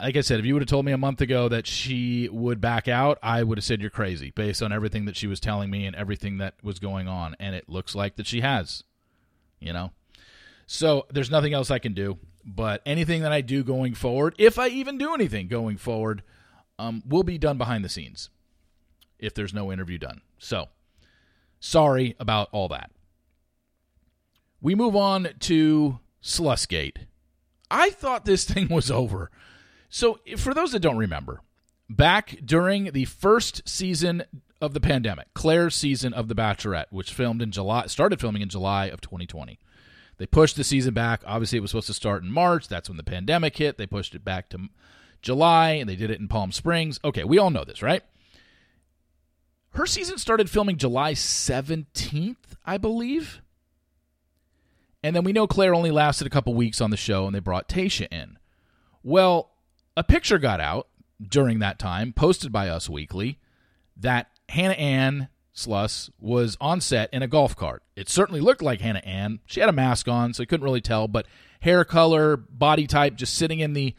like 0.02 0.16
I 0.16 0.22
said, 0.22 0.40
if 0.40 0.46
you 0.46 0.54
would 0.54 0.62
have 0.62 0.70
told 0.70 0.86
me 0.86 0.92
a 0.92 0.98
month 0.98 1.22
ago 1.22 1.50
that 1.50 1.68
she 1.68 2.30
would 2.30 2.62
back 2.62 2.88
out, 2.88 3.20
I 3.22 3.44
would 3.44 3.58
have 3.58 3.66
said 3.66 3.82
you're 3.82 3.90
crazy 3.90 4.32
based 4.32 4.62
on 4.62 4.72
everything 4.72 5.06
that 5.06 5.16
she 5.16 5.28
was 5.28 5.40
telling 5.40 5.70
me 5.70 5.86
and 5.86 5.96
everything 5.96 6.38
that 6.38 6.56
was 6.64 6.80
going 6.80 7.08
on. 7.08 7.36
And 7.40 7.56
it 7.56 7.70
looks 7.70 7.96
like 7.96 8.16
that 8.16 8.28
she 8.28 8.42
has, 8.42 8.84
you 9.60 9.74
know? 9.74 9.92
So 10.68 11.06
there's 11.12 11.32
nothing 11.32 11.54
else 11.54 11.72
I 11.72 11.80
can 11.80 11.94
do. 11.94 12.18
But 12.46 12.82
anything 12.86 13.24
that 13.24 13.32
I 13.32 13.42
do 13.42 13.64
going 13.64 13.96
forward, 13.96 14.36
if 14.38 14.60
I 14.60 14.68
even 14.68 14.98
do 14.98 15.14
anything 15.14 15.48
going 15.48 15.78
forward, 15.78 16.22
um, 16.78 17.02
will 17.06 17.24
be 17.24 17.38
done 17.38 17.58
behind 17.58 17.84
the 17.84 17.90
scenes 17.90 18.30
if 19.18 19.34
there's 19.34 19.54
no 19.54 19.72
interview 19.72 19.98
done. 19.98 20.22
So 20.38 20.70
sorry 21.60 22.16
about 22.20 22.50
all 22.52 22.68
that. 22.68 22.92
We 24.62 24.76
move 24.76 24.96
on 24.96 25.30
to 25.42 26.00
SlussGate. 26.22 27.06
I 27.72 27.90
thought 27.92 28.26
this 28.26 28.46
thing 28.50 28.68
was 28.68 28.92
over. 28.92 29.32
So, 29.90 30.20
for 30.38 30.54
those 30.54 30.72
that 30.72 30.80
don't 30.80 30.98
remember, 30.98 31.42
back 31.90 32.38
during 32.44 32.92
the 32.92 33.06
first 33.06 33.68
season 33.68 34.24
of 34.62 34.74
the 34.74 34.82
pandemic, 34.82 35.34
Claire's 35.34 35.76
season 35.76 36.14
of 36.14 36.28
The 36.28 36.36
Bachelorette, 36.36 36.88
which 36.90 37.14
filmed 37.14 37.42
in 37.42 37.52
July, 37.52 37.88
started 37.88 38.20
filming 38.20 38.42
in 38.42 38.50
July 38.50 38.86
of 38.86 39.02
2020. 39.02 39.60
They 40.18 40.26
pushed 40.26 40.56
the 40.56 40.64
season 40.64 40.94
back. 40.94 41.22
Obviously, 41.26 41.58
it 41.58 41.62
was 41.62 41.72
supposed 41.72 41.88
to 41.88 41.94
start 41.94 42.24
in 42.24 42.32
March. 42.32 42.68
That's 42.68 42.90
when 42.90 42.98
the 42.98 43.04
pandemic 43.04 43.58
hit. 43.58 43.78
They 43.78 43.86
pushed 43.86 44.16
it 44.16 44.24
back 44.24 44.50
to 44.50 44.70
July, 45.22 45.72
and 45.72 45.90
they 45.90 45.96
did 45.96 46.10
it 46.10 46.20
in 46.20 46.28
Palm 46.28 46.52
Springs. 46.52 47.00
Okay, 47.04 47.24
we 47.24 47.38
all 47.38 47.50
know 47.50 47.66
this, 47.66 47.82
right? 47.82 48.02
Her 49.72 49.86
season 49.86 50.18
started 50.18 50.50
filming 50.50 50.78
July 50.78 51.14
17th, 51.14 52.36
I 52.66 52.78
believe. 52.78 53.42
And 55.04 55.16
then 55.16 55.26
we 55.26 55.34
know 55.34 55.48
Claire 55.48 55.76
only 55.76 55.92
lasted 55.92 56.26
a 56.26 56.30
couple 56.30 56.54
weeks 56.54 56.80
on 56.80 56.92
the 56.92 56.98
show 56.98 57.28
and 57.28 57.36
they 57.36 57.40
brought 57.40 57.68
Tayshia 57.68 58.08
in. 58.12 58.40
Well, 59.04 59.52
a 59.98 60.04
picture 60.04 60.38
got 60.38 60.60
out 60.60 60.88
during 61.22 61.60
that 61.60 61.80
time, 61.80 62.14
posted 62.14 62.52
by 62.52 62.70
Us 62.70 62.90
Weekly, 62.90 63.40
that 63.98 64.30
Hannah 64.50 64.74
Ann 64.74 65.30
Sluss 65.54 66.10
was 66.20 66.58
on 66.60 66.82
set 66.82 67.14
in 67.14 67.24
a 67.24 67.28
golf 67.28 67.56
cart. 67.56 67.82
It 67.96 68.10
certainly 68.10 68.42
looked 68.42 68.62
like 68.62 68.82
Hannah 68.82 69.00
Ann. 69.00 69.40
She 69.46 69.62
had 69.62 69.70
a 69.70 69.74
mask 69.74 70.08
on, 70.08 70.34
so 70.34 70.44
you 70.44 70.48
couldn't 70.48 70.66
really 70.66 70.82
tell, 70.82 71.08
but 71.08 71.26
hair 71.62 71.86
color, 71.86 72.36
body 72.36 72.88
type, 72.88 73.16
just 73.16 73.36
sitting 73.36 73.60
in 73.60 73.74
the 73.74 73.96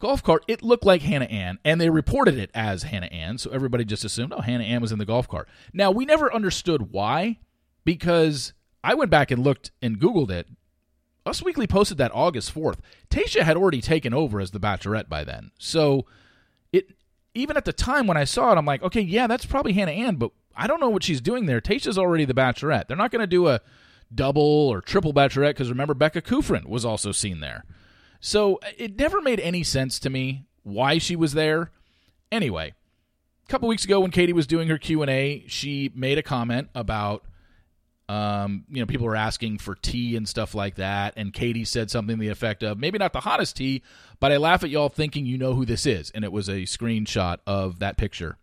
golf 0.00 0.22
cart, 0.22 0.44
it 0.48 0.62
looked 0.62 0.84
like 0.84 1.02
Hannah 1.02 1.26
Ann, 1.26 1.58
and 1.64 1.80
they 1.80 1.90
reported 1.90 2.36
it 2.36 2.50
as 2.54 2.82
Hannah 2.82 3.06
Ann, 3.06 3.38
so 3.38 3.50
everybody 3.50 3.84
just 3.84 4.04
assumed, 4.04 4.32
oh, 4.32 4.40
Hannah 4.40 4.64
Ann 4.64 4.80
was 4.80 4.90
in 4.90 4.98
the 4.98 5.06
golf 5.06 5.28
cart. 5.28 5.48
Now, 5.72 5.92
we 5.92 6.04
never 6.04 6.34
understood 6.34 6.90
why, 6.90 7.38
because 7.84 8.52
I 8.82 8.94
went 8.94 9.10
back 9.10 9.30
and 9.30 9.44
looked 9.44 9.70
and 9.80 10.00
Googled 10.00 10.30
it. 10.30 10.48
Us 11.26 11.42
Weekly 11.42 11.66
posted 11.66 11.98
that 11.98 12.12
August 12.14 12.54
4th. 12.54 12.78
Tayshia 13.10 13.42
had 13.42 13.56
already 13.56 13.80
taken 13.80 14.14
over 14.14 14.40
as 14.40 14.50
the 14.50 14.60
Bachelorette 14.60 15.08
by 15.08 15.24
then. 15.24 15.50
So 15.58 16.06
it 16.72 16.94
even 17.34 17.56
at 17.56 17.64
the 17.64 17.72
time 17.72 18.06
when 18.06 18.16
I 18.16 18.24
saw 18.24 18.52
it, 18.52 18.58
I'm 18.58 18.66
like, 18.66 18.82
okay, 18.82 19.00
yeah, 19.00 19.26
that's 19.26 19.46
probably 19.46 19.72
Hannah 19.72 19.92
Ann, 19.92 20.16
but 20.16 20.32
I 20.56 20.66
don't 20.66 20.80
know 20.80 20.88
what 20.88 21.04
she's 21.04 21.20
doing 21.20 21.46
there. 21.46 21.60
Tayshia's 21.60 21.98
already 21.98 22.24
the 22.24 22.34
Bachelorette. 22.34 22.88
They're 22.88 22.96
not 22.96 23.10
going 23.10 23.20
to 23.20 23.26
do 23.26 23.48
a 23.48 23.60
double 24.12 24.42
or 24.42 24.80
triple 24.80 25.14
Bachelorette 25.14 25.50
because 25.50 25.70
remember, 25.70 25.94
Becca 25.94 26.22
Kufrin 26.22 26.66
was 26.66 26.84
also 26.84 27.12
seen 27.12 27.40
there. 27.40 27.64
So 28.20 28.58
it 28.76 28.98
never 28.98 29.20
made 29.20 29.40
any 29.40 29.62
sense 29.62 29.98
to 30.00 30.10
me 30.10 30.46
why 30.62 30.98
she 30.98 31.16
was 31.16 31.32
there. 31.32 31.70
Anyway, 32.32 32.74
a 33.46 33.50
couple 33.50 33.68
weeks 33.68 33.84
ago 33.84 34.00
when 34.00 34.10
Katie 34.10 34.32
was 34.32 34.46
doing 34.46 34.68
her 34.68 34.78
Q&A, 34.78 35.44
she 35.46 35.90
made 35.94 36.18
a 36.18 36.22
comment 36.22 36.68
about 36.74 37.24
um, 38.10 38.64
you 38.68 38.80
know, 38.80 38.86
people 38.86 39.06
were 39.06 39.14
asking 39.14 39.58
for 39.58 39.76
tea 39.76 40.16
and 40.16 40.28
stuff 40.28 40.52
like 40.52 40.74
that. 40.74 41.14
And 41.16 41.32
Katie 41.32 41.64
said 41.64 41.92
something 41.92 42.16
to 42.16 42.20
the 42.20 42.28
effect 42.28 42.64
of, 42.64 42.76
maybe 42.76 42.98
not 42.98 43.12
the 43.12 43.20
hottest 43.20 43.54
tea, 43.54 43.84
but 44.18 44.32
I 44.32 44.36
laugh 44.36 44.64
at 44.64 44.70
y'all 44.70 44.88
thinking 44.88 45.26
you 45.26 45.38
know 45.38 45.54
who 45.54 45.64
this 45.64 45.86
is. 45.86 46.10
And 46.10 46.24
it 46.24 46.32
was 46.32 46.48
a 46.48 46.62
screenshot 46.62 47.38
of 47.46 47.78
that 47.78 47.96
picture 47.96 48.36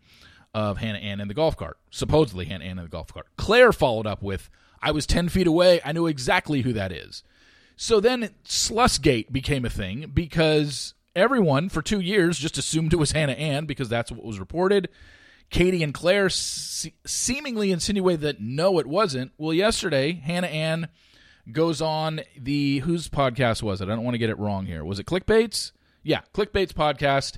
of 0.54 0.78
Hannah 0.78 1.00
Ann 1.00 1.20
in 1.20 1.28
the 1.28 1.34
golf 1.34 1.58
cart, 1.58 1.78
supposedly 1.92 2.46
Hannah 2.46 2.64
Ann 2.64 2.78
in 2.78 2.86
the 2.86 2.90
golf 2.90 3.14
cart. 3.14 3.28
Claire 3.36 3.74
followed 3.74 4.08
up 4.08 4.24
with, 4.24 4.50
I 4.82 4.92
was 4.92 5.06
10 5.06 5.28
feet 5.28 5.48
away. 5.48 5.82
I 5.84 5.92
knew 5.92 6.08
exactly 6.08 6.62
who 6.62 6.72
that 6.72 6.94
is. 6.94 7.22
So 7.76 8.00
then 8.00 8.30
SlussGate 8.46 9.34
became 9.34 9.66
a 9.66 9.70
thing 9.70 10.12
because 10.14 10.94
everyone 11.14 11.68
for 11.68 11.82
two 11.82 12.00
years 12.00 12.40
just 12.40 12.58
assumed 12.58 12.94
it 12.94 12.98
was 12.98 13.12
Hannah 13.12 13.34
Ann 13.34 13.66
because 13.66 13.90
that's 13.90 14.14
what 14.14 14.24
was 14.24 14.40
reported. 14.40 14.88
Katie 15.50 15.84
and 15.84 15.94
Claire 15.94 16.30
se- 16.30 16.94
seemingly 17.06 17.72
insinuated 17.72 18.22
that 18.22 18.42
no, 18.42 18.80
it 18.80 18.88
wasn't. 18.88 19.32
Well, 19.38 19.54
yesterday, 19.54 20.14
Hannah 20.14 20.48
Ann 20.48 20.90
goes 21.52 21.82
on 21.82 22.22
the 22.38 22.80
whose 22.80 23.08
podcast 23.10 23.64
was 23.64 23.82
it? 23.82 23.86
I 23.86 23.96
don't 23.96 24.04
want 24.04 24.16
to 24.16 24.20
get 24.20 24.30
it 24.30 24.40
wrong 24.40 24.66
here. 24.66 24.84
Was 24.84 25.00
it 25.00 25.06
Clickbait's? 25.06 25.72
Yeah, 26.04 26.22
Clickbait's 26.34 26.74
podcast. 26.74 27.38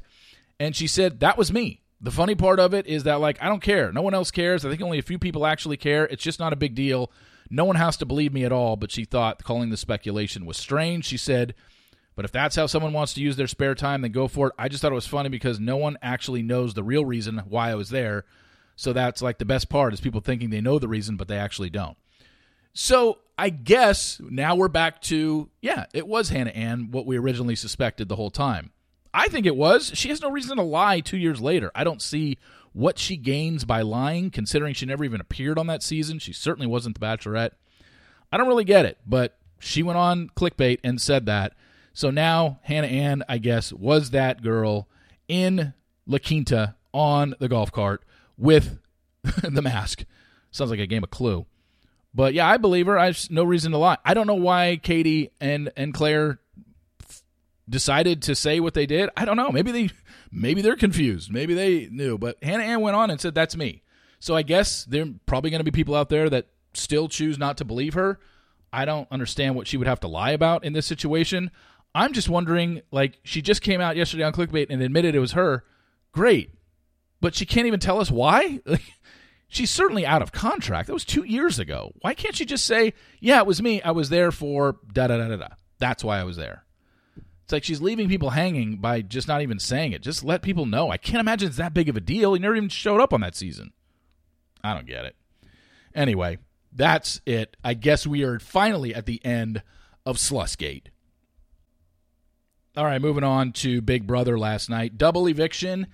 And 0.60 0.76
she 0.76 0.88
said, 0.88 1.20
That 1.20 1.38
was 1.38 1.54
me. 1.54 1.82
The 2.02 2.12
funny 2.12 2.36
part 2.36 2.60
of 2.60 2.74
it 2.74 2.88
is 2.88 3.04
that, 3.04 3.20
like, 3.20 3.42
I 3.42 3.48
don't 3.48 3.62
care. 3.62 3.92
No 3.92 4.02
one 4.02 4.14
else 4.14 4.32
cares. 4.32 4.66
I 4.66 4.70
think 4.70 4.82
only 4.82 5.00
a 5.00 5.04
few 5.04 5.20
people 5.20 5.46
actually 5.46 5.78
care. 5.78 6.06
It's 6.06 6.24
just 6.24 6.40
not 6.40 6.54
a 6.54 6.58
big 6.58 6.74
deal. 6.74 7.12
No 7.50 7.66
one 7.66 7.76
has 7.76 7.98
to 7.98 8.06
believe 8.06 8.34
me 8.34 8.46
at 8.46 8.52
all. 8.54 8.78
But 8.78 8.92
she 8.92 9.06
thought 9.06 9.44
calling 9.44 9.70
the 9.70 9.78
speculation 9.78 10.46
was 10.46 10.58
strange. 10.58 11.06
She 11.06 11.18
said, 11.18 11.56
But 12.16 12.26
if 12.26 12.32
that's 12.32 12.56
how 12.56 12.66
someone 12.66 12.94
wants 12.94 13.14
to 13.14 13.22
use 13.22 13.38
their 13.38 13.48
spare 13.48 13.76
time, 13.76 14.02
then 14.02 14.12
go 14.12 14.28
for 14.28 14.48
it. 14.48 14.54
I 14.58 14.68
just 14.68 14.82
thought 14.82 14.92
it 14.92 14.96
was 14.96 15.08
funny 15.08 15.30
because 15.30 15.60
no 15.60 15.78
one 15.78 15.98
actually 16.02 16.44
knows 16.44 16.74
the 16.74 16.84
real 16.84 17.06
reason 17.06 17.38
why 17.48 17.70
I 17.72 17.76
was 17.76 17.90
there. 17.90 18.26
So 18.76 18.94
that's 18.94 19.22
like 19.22 19.38
the 19.38 19.46
best 19.46 19.70
part 19.70 19.94
is 19.94 20.02
people 20.02 20.22
thinking 20.22 20.50
they 20.50 20.62
know 20.62 20.80
the 20.80 20.88
reason, 20.88 21.16
but 21.16 21.28
they 21.28 21.38
actually 21.38 21.70
don't. 21.70 21.98
So 22.74 23.20
I 23.38 23.50
guess 23.50 24.22
now 24.22 24.56
we're 24.56 24.68
back 24.68 25.02
to, 25.04 25.50
yeah, 25.62 25.86
it 25.94 26.08
was 26.08 26.30
Hannah 26.30 26.52
Ann, 26.52 26.92
what 26.92 27.06
we 27.06 27.18
originally 27.18 27.56
suspected 27.56 28.10
the 28.10 28.16
whole 28.16 28.32
time. 28.32 28.72
I 29.14 29.28
think 29.28 29.46
it 29.46 29.56
was. 29.56 29.92
She 29.96 30.10
has 30.10 30.22
no 30.22 30.30
reason 30.30 30.58
to 30.58 30.64
lie 30.64 31.00
two 31.00 31.18
years 31.18 31.42
later. 31.42 31.72
I 31.74 31.84
don't 31.84 32.02
see 32.02 32.38
what 32.74 33.00
she 33.00 33.18
gains 33.18 33.66
by 33.66 33.82
lying, 33.82 34.30
considering 34.30 34.74
she 34.74 34.86
never 34.86 35.04
even 35.04 35.22
appeared 35.22 35.58
on 35.58 35.68
that 35.68 35.84
season. 35.84 36.20
She 36.20 36.34
certainly 36.34 36.68
wasn't 36.68 37.00
the 37.00 37.06
Bachelorette. 37.06 37.52
I 38.32 38.38
don't 38.38 38.48
really 38.48 38.64
get 38.64 38.86
it, 38.86 38.98
but 39.08 39.38
she 39.58 39.84
went 39.84 39.98
on 39.98 40.30
clickbait 40.36 40.80
and 40.84 41.02
said 41.02 41.26
that. 41.26 41.54
So 41.94 42.12
now 42.12 42.60
Hannah 42.64 42.88
Ann, 42.88 43.24
I 43.28 43.38
guess, 43.38 43.74
was 43.74 44.12
that 44.12 44.42
girl 44.42 44.88
in 45.28 45.74
La 46.06 46.18
Quinta 46.18 46.76
on 46.94 47.36
the 47.40 47.48
golf 47.48 47.72
cart 47.72 48.04
with 48.38 48.80
the 49.44 49.62
mask. 49.62 50.06
Sounds 50.52 50.72
like 50.72 50.80
a 50.80 50.88
game 50.88 51.04
of 51.04 51.12
Clue. 51.12 51.46
But 52.14 52.34
yeah, 52.34 52.48
I 52.48 52.58
believe 52.58 52.88
her. 52.88 52.98
I 52.98 53.08
have 53.08 53.30
no 53.30 53.44
reason 53.44 53.72
to 53.72 53.78
lie. 53.78 53.98
I 54.04 54.14
don't 54.14 54.28
know 54.28 54.36
why 54.36 54.80
Katie 54.82 55.32
and 55.40 55.72
and 55.78 55.94
Claire 55.94 56.40
decided 57.70 58.24
to 58.24 58.36
say 58.36 58.60
what 58.60 58.74
they 58.74 58.88
did. 58.88 59.10
I 59.16 59.26
don't 59.26 59.38
know. 59.38 59.52
Maybe 59.52 59.72
they 59.72 59.90
maybe 60.32 60.62
they're 60.62 60.76
confused. 60.76 61.32
Maybe 61.32 61.54
they 61.54 61.88
knew. 61.92 62.18
But 62.18 62.44
Hannah 62.44 62.64
Ann 62.64 62.82
went 62.82 62.96
on 62.96 63.12
and 63.12 63.22
said 63.22 63.36
that's 63.36 63.56
me. 63.56 63.84
So 64.20 64.36
I 64.36 64.42
guess 64.42 64.86
there 64.86 65.04
are 65.04 65.14
probably 65.26 65.52
going 65.52 65.60
to 65.60 65.66
be 65.66 65.72
people 65.72 65.96
out 65.96 66.10
there 66.10 66.30
that 66.30 66.48
still 66.74 67.08
choose 67.08 67.38
not 67.38 67.58
to 67.58 67.66
believe 67.66 67.94
her. 67.94 68.20
I 68.72 68.86
don't 68.86 69.08
understand 69.12 69.56
what 69.56 69.68
she 69.68 69.78
would 69.78 69.88
have 69.88 70.02
to 70.02 70.08
lie 70.08 70.32
about 70.32 70.64
in 70.64 70.74
this 70.74 70.86
situation. 70.86 71.52
I'm 71.94 72.14
just 72.14 72.30
wondering 72.30 72.82
like 72.92 73.20
she 73.24 73.42
just 73.42 73.62
came 73.62 73.82
out 73.82 73.96
yesterday 73.96 74.24
on 74.24 74.34
clickbait 74.34 74.68
and 74.70 74.82
admitted 74.82 75.16
it 75.16 75.20
was 75.20 75.34
her. 75.34 75.64
Great. 76.12 76.52
But 77.22 77.36
she 77.36 77.46
can't 77.46 77.68
even 77.68 77.80
tell 77.80 78.00
us 78.00 78.12
why? 78.12 78.60
she's 79.48 79.70
certainly 79.72 80.06
out 80.06 80.22
of 80.22 80.32
contract. 80.32 80.88
That 80.88 80.94
was 80.94 81.06
2 81.06 81.24
years 81.24 81.60
ago. 81.60 81.94
Why 82.02 82.14
can't 82.14 82.36
she 82.36 82.46
just 82.46 82.66
say, 82.66 82.94
"Yeah, 83.20 83.40
it 83.40 83.48
was 83.48 83.62
me. 83.62 83.82
I 83.82 83.92
was 83.92 84.10
there 84.10 84.32
for 84.32 84.78
da 84.94 85.08
da 85.08 85.18
da 85.18 85.28
da 85.28 85.36
da. 85.36 85.48
That's 85.80 86.04
why 86.04 86.20
I 86.20 86.24
was 86.24 86.38
there." 86.38 86.64
It's 87.44 87.52
like 87.52 87.64
she's 87.64 87.82
leaving 87.82 88.08
people 88.08 88.30
hanging 88.30 88.78
by 88.78 89.02
just 89.02 89.28
not 89.28 89.42
even 89.42 89.58
saying 89.58 89.92
it. 89.92 90.04
Just 90.04 90.24
let 90.24 90.44
people 90.44 90.68
know. 90.68 90.92
I 90.92 90.98
can't 90.98 91.20
imagine 91.20 91.48
it's 91.48 91.58
that 91.58 91.74
big 91.74 91.90
of 91.90 91.98
a 91.98 92.00
deal. 92.00 92.36
He 92.36 92.40
never 92.40 92.56
even 92.56 92.70
showed 92.70 93.02
up 93.02 93.12
on 93.12 93.22
that 93.22 93.36
season. 93.36 93.74
I 94.64 94.76
don't 94.76 94.86
get 94.86 95.06
it. 95.06 95.16
Anyway, 95.96 96.38
that's 96.72 97.22
it. 97.26 97.58
I 97.64 97.74
guess 97.74 98.06
we 98.06 98.24
are 98.24 98.40
finally 98.40 98.94
at 98.94 99.08
the 99.08 99.20
end 99.26 99.64
of 100.06 100.18
SlussGate. 100.18 100.90
All 102.78 102.86
right, 102.86 103.02
moving 103.02 103.24
on 103.24 103.52
to 103.54 103.82
Big 103.82 104.06
Brother 104.06 104.38
last 104.38 104.70
night. 104.70 104.98
Double 104.98 105.28
eviction. 105.28 105.88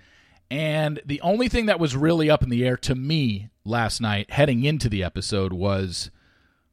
And 0.51 1.01
the 1.05 1.21
only 1.21 1.47
thing 1.47 1.67
that 1.67 1.79
was 1.79 1.95
really 1.95 2.29
up 2.29 2.43
in 2.43 2.49
the 2.49 2.65
air 2.65 2.75
to 2.77 2.95
me 2.95 3.49
last 3.63 4.01
night, 4.01 4.31
heading 4.31 4.63
into 4.63 4.89
the 4.89 5.01
episode, 5.01 5.53
was 5.53 6.11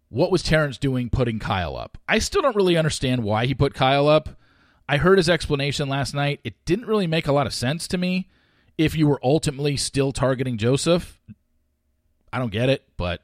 what 0.09 0.33
was 0.33 0.43
Terrance 0.43 0.77
doing 0.77 1.09
putting 1.09 1.39
Kyle 1.39 1.77
up? 1.77 1.99
I 2.09 2.19
still 2.19 2.43
don't 2.43 2.57
really 2.57 2.77
understand 2.77 3.23
why 3.23 3.47
he 3.47 3.55
put 3.55 3.75
Kyle 3.75 4.09
up. 4.09 4.29
I 4.89 4.97
heard 4.97 5.19
his 5.19 5.31
explanation 5.31 5.89
last 5.89 6.15
night. 6.15 6.41
It 6.43 6.63
didn't 6.65 6.87
really 6.87 7.07
make 7.07 7.29
a 7.29 7.33
lot 7.33 7.47
of 7.47 7.55
sense 7.55 7.87
to 7.89 7.97
me. 7.97 8.29
If 8.77 8.97
you 8.97 9.07
were 9.07 9.21
ultimately 9.23 9.77
still 9.77 10.11
targeting 10.13 10.59
Joseph, 10.59 11.19
I 12.33 12.39
don't 12.39 12.53
get 12.53 12.69
it, 12.69 12.85
but 12.97 13.23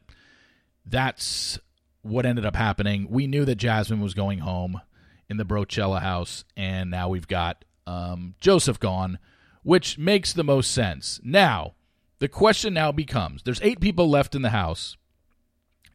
that's 0.87 1.59
what 2.03 2.25
ended 2.25 2.47
up 2.47 2.55
happening. 2.55 3.09
We 3.11 3.27
knew 3.27 3.45
that 3.45 3.57
Jasmine 3.57 4.01
was 4.01 4.15
going 4.15 4.39
home 4.39 4.81
in 5.29 5.37
the 5.37 5.45
Brochella 5.45 6.01
house, 6.01 6.45
and 6.57 6.91
now 6.91 7.09
we've 7.09 7.29
got 7.29 7.65
um, 7.87 8.35
Joseph 8.41 8.81
gone, 8.81 9.19
which 9.63 9.99
makes 9.99 10.33
the 10.33 10.45
most 10.45 10.71
sense. 10.71 11.21
Now, 11.23 11.75
the 12.19 12.29
question 12.29 12.75
now 12.75 12.93
becomes 12.93 13.43
there's 13.43 13.61
eight 13.63 13.81
people 13.81 14.09
left 14.09 14.35
in 14.35 14.43
the 14.43 14.51
house. 14.51 14.97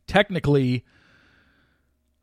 Technically, 0.07 0.83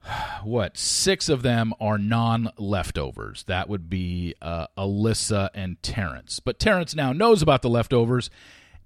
what 0.43 0.76
six 0.76 1.29
of 1.29 1.43
them 1.43 1.73
are 1.81 1.99
non 1.99 2.50
leftovers. 2.59 3.45
That 3.45 3.69
would 3.69 3.90
be 3.90 4.35
uh, 4.40 4.67
Alyssa 4.79 5.50
and 5.55 5.83
Terrance 5.83 6.40
But 6.40 6.59
Terrance 6.59 6.95
now 6.95 7.12
knows 7.12 7.43
about 7.43 7.62
the 7.62 7.71
leftovers, 7.71 8.31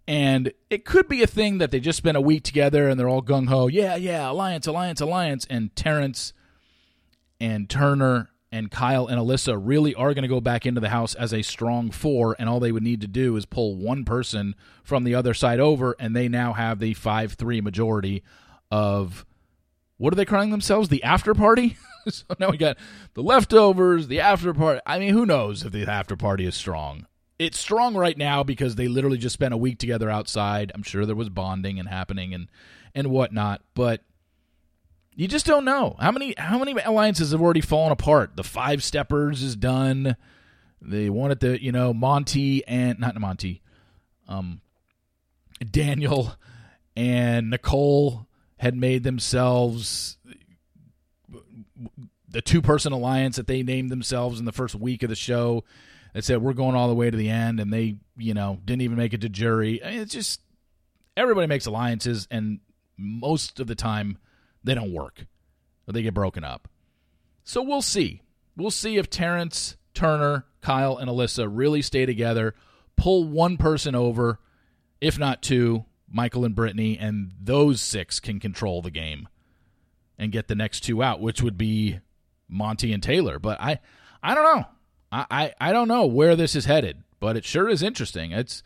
and 0.06 0.52
it 0.70 0.84
could 0.84 1.08
be 1.08 1.22
a 1.22 1.26
thing 1.26 1.58
that 1.58 1.70
they 1.70 1.80
just 1.80 1.98
spent 1.98 2.16
a 2.16 2.20
week 2.20 2.42
together 2.42 2.88
and 2.88 2.98
they're 2.98 3.08
all 3.08 3.22
gung 3.22 3.48
ho. 3.48 3.68
Yeah, 3.68 3.96
yeah, 3.96 4.30
alliance, 4.30 4.66
alliance, 4.66 5.00
alliance. 5.00 5.46
And 5.48 5.74
Terrance 5.74 6.34
and 7.40 7.68
Turner 7.68 8.30
and 8.52 8.70
Kyle 8.70 9.08
and 9.08 9.18
Alyssa 9.20 9.60
really 9.60 9.94
are 9.96 10.14
going 10.14 10.22
to 10.22 10.28
go 10.28 10.40
back 10.40 10.64
into 10.64 10.80
the 10.80 10.90
house 10.90 11.14
as 11.14 11.34
a 11.34 11.42
strong 11.42 11.90
four, 11.90 12.36
and 12.38 12.48
all 12.48 12.60
they 12.60 12.70
would 12.70 12.84
need 12.84 13.00
to 13.00 13.08
do 13.08 13.36
is 13.36 13.46
pull 13.46 13.74
one 13.74 14.04
person 14.04 14.54
from 14.84 15.02
the 15.02 15.14
other 15.14 15.34
side 15.34 15.58
over, 15.58 15.96
and 15.98 16.14
they 16.14 16.28
now 16.28 16.52
have 16.52 16.78
the 16.78 16.94
5 16.94 17.32
3 17.32 17.60
majority 17.60 18.22
of 18.70 19.26
what 19.96 20.12
are 20.12 20.16
they 20.16 20.24
calling 20.24 20.50
themselves? 20.50 20.88
The 20.88 21.02
after 21.02 21.34
party? 21.34 21.76
so 22.08 22.24
now 22.38 22.50
we 22.50 22.56
got 22.56 22.76
the 23.14 23.22
leftovers, 23.22 24.08
the 24.08 24.20
after 24.20 24.54
party. 24.54 24.80
I 24.86 24.98
mean, 24.98 25.14
who 25.14 25.26
knows 25.26 25.64
if 25.64 25.72
the 25.72 25.86
after 25.86 26.16
party 26.16 26.46
is 26.46 26.54
strong? 26.54 27.06
It's 27.38 27.58
strong 27.58 27.96
right 27.96 28.16
now 28.16 28.44
because 28.44 28.76
they 28.76 28.86
literally 28.86 29.18
just 29.18 29.34
spent 29.34 29.54
a 29.54 29.58
week 29.58 29.78
together 29.78 30.08
outside. 30.08 30.70
I'm 30.74 30.84
sure 30.84 31.04
there 31.04 31.16
was 31.16 31.28
bonding 31.28 31.80
and 31.80 31.88
happening 31.88 32.32
and 32.32 32.48
and 32.94 33.08
whatnot, 33.08 33.62
but 33.74 34.02
you 35.16 35.28
just 35.28 35.46
don't 35.46 35.64
know 35.64 35.96
how 35.98 36.10
many 36.10 36.34
how 36.36 36.58
many 36.58 36.72
alliances 36.72 37.32
have 37.32 37.40
already 37.40 37.60
fallen 37.60 37.92
apart. 37.92 38.36
The 38.36 38.44
five 38.44 38.82
steppers 38.82 39.42
is 39.42 39.56
done. 39.56 40.16
They 40.82 41.08
wanted 41.08 41.40
the 41.40 41.62
you 41.62 41.72
know 41.72 41.94
Monty 41.94 42.66
and 42.66 42.98
not 42.98 43.18
Monte, 43.18 43.62
um, 44.28 44.60
Daniel 45.70 46.34
and 46.96 47.50
Nicole 47.50 48.26
had 48.58 48.76
made 48.76 49.02
themselves 49.02 50.16
the 52.28 52.42
two 52.42 52.62
person 52.62 52.92
alliance 52.92 53.36
that 53.36 53.46
they 53.46 53.62
named 53.62 53.90
themselves 53.90 54.38
in 54.40 54.46
the 54.46 54.52
first 54.52 54.74
week 54.74 55.02
of 55.02 55.08
the 55.08 55.16
show 55.16 55.64
that 56.12 56.24
said 56.24 56.42
we're 56.42 56.52
going 56.52 56.74
all 56.74 56.88
the 56.88 56.94
way 56.94 57.10
to 57.10 57.16
the 57.16 57.28
end 57.28 57.60
and 57.60 57.72
they 57.72 57.96
you 58.16 58.34
know 58.34 58.58
didn't 58.64 58.82
even 58.82 58.96
make 58.96 59.12
it 59.12 59.20
to 59.20 59.28
jury 59.28 59.80
it's 59.82 60.12
just 60.12 60.40
everybody 61.16 61.46
makes 61.46 61.66
alliances 61.66 62.26
and 62.30 62.60
most 62.96 63.60
of 63.60 63.66
the 63.66 63.74
time 63.74 64.18
they 64.64 64.74
don't 64.74 64.92
work 64.92 65.26
they 65.86 66.02
get 66.02 66.14
broken 66.14 66.42
up 66.42 66.68
so 67.44 67.62
we'll 67.62 67.82
see 67.82 68.22
we'll 68.56 68.70
see 68.70 68.96
if 68.96 69.10
Terrance, 69.10 69.76
turner 69.92 70.46
kyle 70.62 70.96
and 70.96 71.08
alyssa 71.10 71.46
really 71.48 71.82
stay 71.82 72.06
together 72.06 72.54
pull 72.96 73.24
one 73.24 73.56
person 73.56 73.94
over 73.94 74.40
if 75.00 75.18
not 75.18 75.42
two 75.42 75.84
Michael 76.14 76.44
and 76.44 76.54
Brittany, 76.54 76.96
and 76.96 77.32
those 77.42 77.80
six 77.80 78.20
can 78.20 78.38
control 78.38 78.80
the 78.80 78.90
game 78.92 79.28
and 80.16 80.30
get 80.30 80.46
the 80.46 80.54
next 80.54 80.80
two 80.80 81.02
out, 81.02 81.20
which 81.20 81.42
would 81.42 81.58
be 81.58 81.98
Monte 82.48 82.92
and 82.92 83.02
Taylor. 83.02 83.40
But 83.40 83.60
I, 83.60 83.80
I 84.22 84.34
don't 84.36 84.44
know. 84.44 84.64
I, 85.10 85.26
I, 85.28 85.54
I 85.60 85.72
don't 85.72 85.88
know 85.88 86.06
where 86.06 86.36
this 86.36 86.54
is 86.54 86.66
headed, 86.66 87.02
but 87.18 87.36
it 87.36 87.44
sure 87.44 87.68
is 87.68 87.82
interesting. 87.82 88.30
It's 88.30 88.62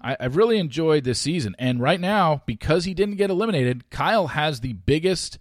I, 0.00 0.16
I've 0.18 0.36
really 0.36 0.58
enjoyed 0.58 1.04
this 1.04 1.18
season, 1.18 1.54
and 1.58 1.80
right 1.80 2.00
now 2.00 2.42
because 2.46 2.84
he 2.84 2.94
didn't 2.94 3.16
get 3.16 3.30
eliminated, 3.30 3.90
Kyle 3.90 4.28
has 4.28 4.60
the 4.60 4.72
biggest 4.72 5.38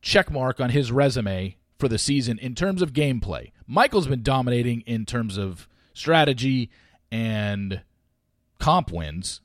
check 0.00 0.30
mark 0.30 0.60
on 0.60 0.70
his 0.70 0.92
resume 0.92 1.56
for 1.78 1.88
the 1.88 1.98
season 1.98 2.38
in 2.38 2.54
terms 2.54 2.82
of 2.82 2.92
gameplay. 2.92 3.52
Michael's 3.66 4.06
been 4.06 4.22
dominating 4.22 4.82
in 4.82 5.04
terms 5.04 5.36
of 5.36 5.68
strategy 5.94 6.70
and 7.10 7.82
comp 8.58 8.92
wins 8.92 9.40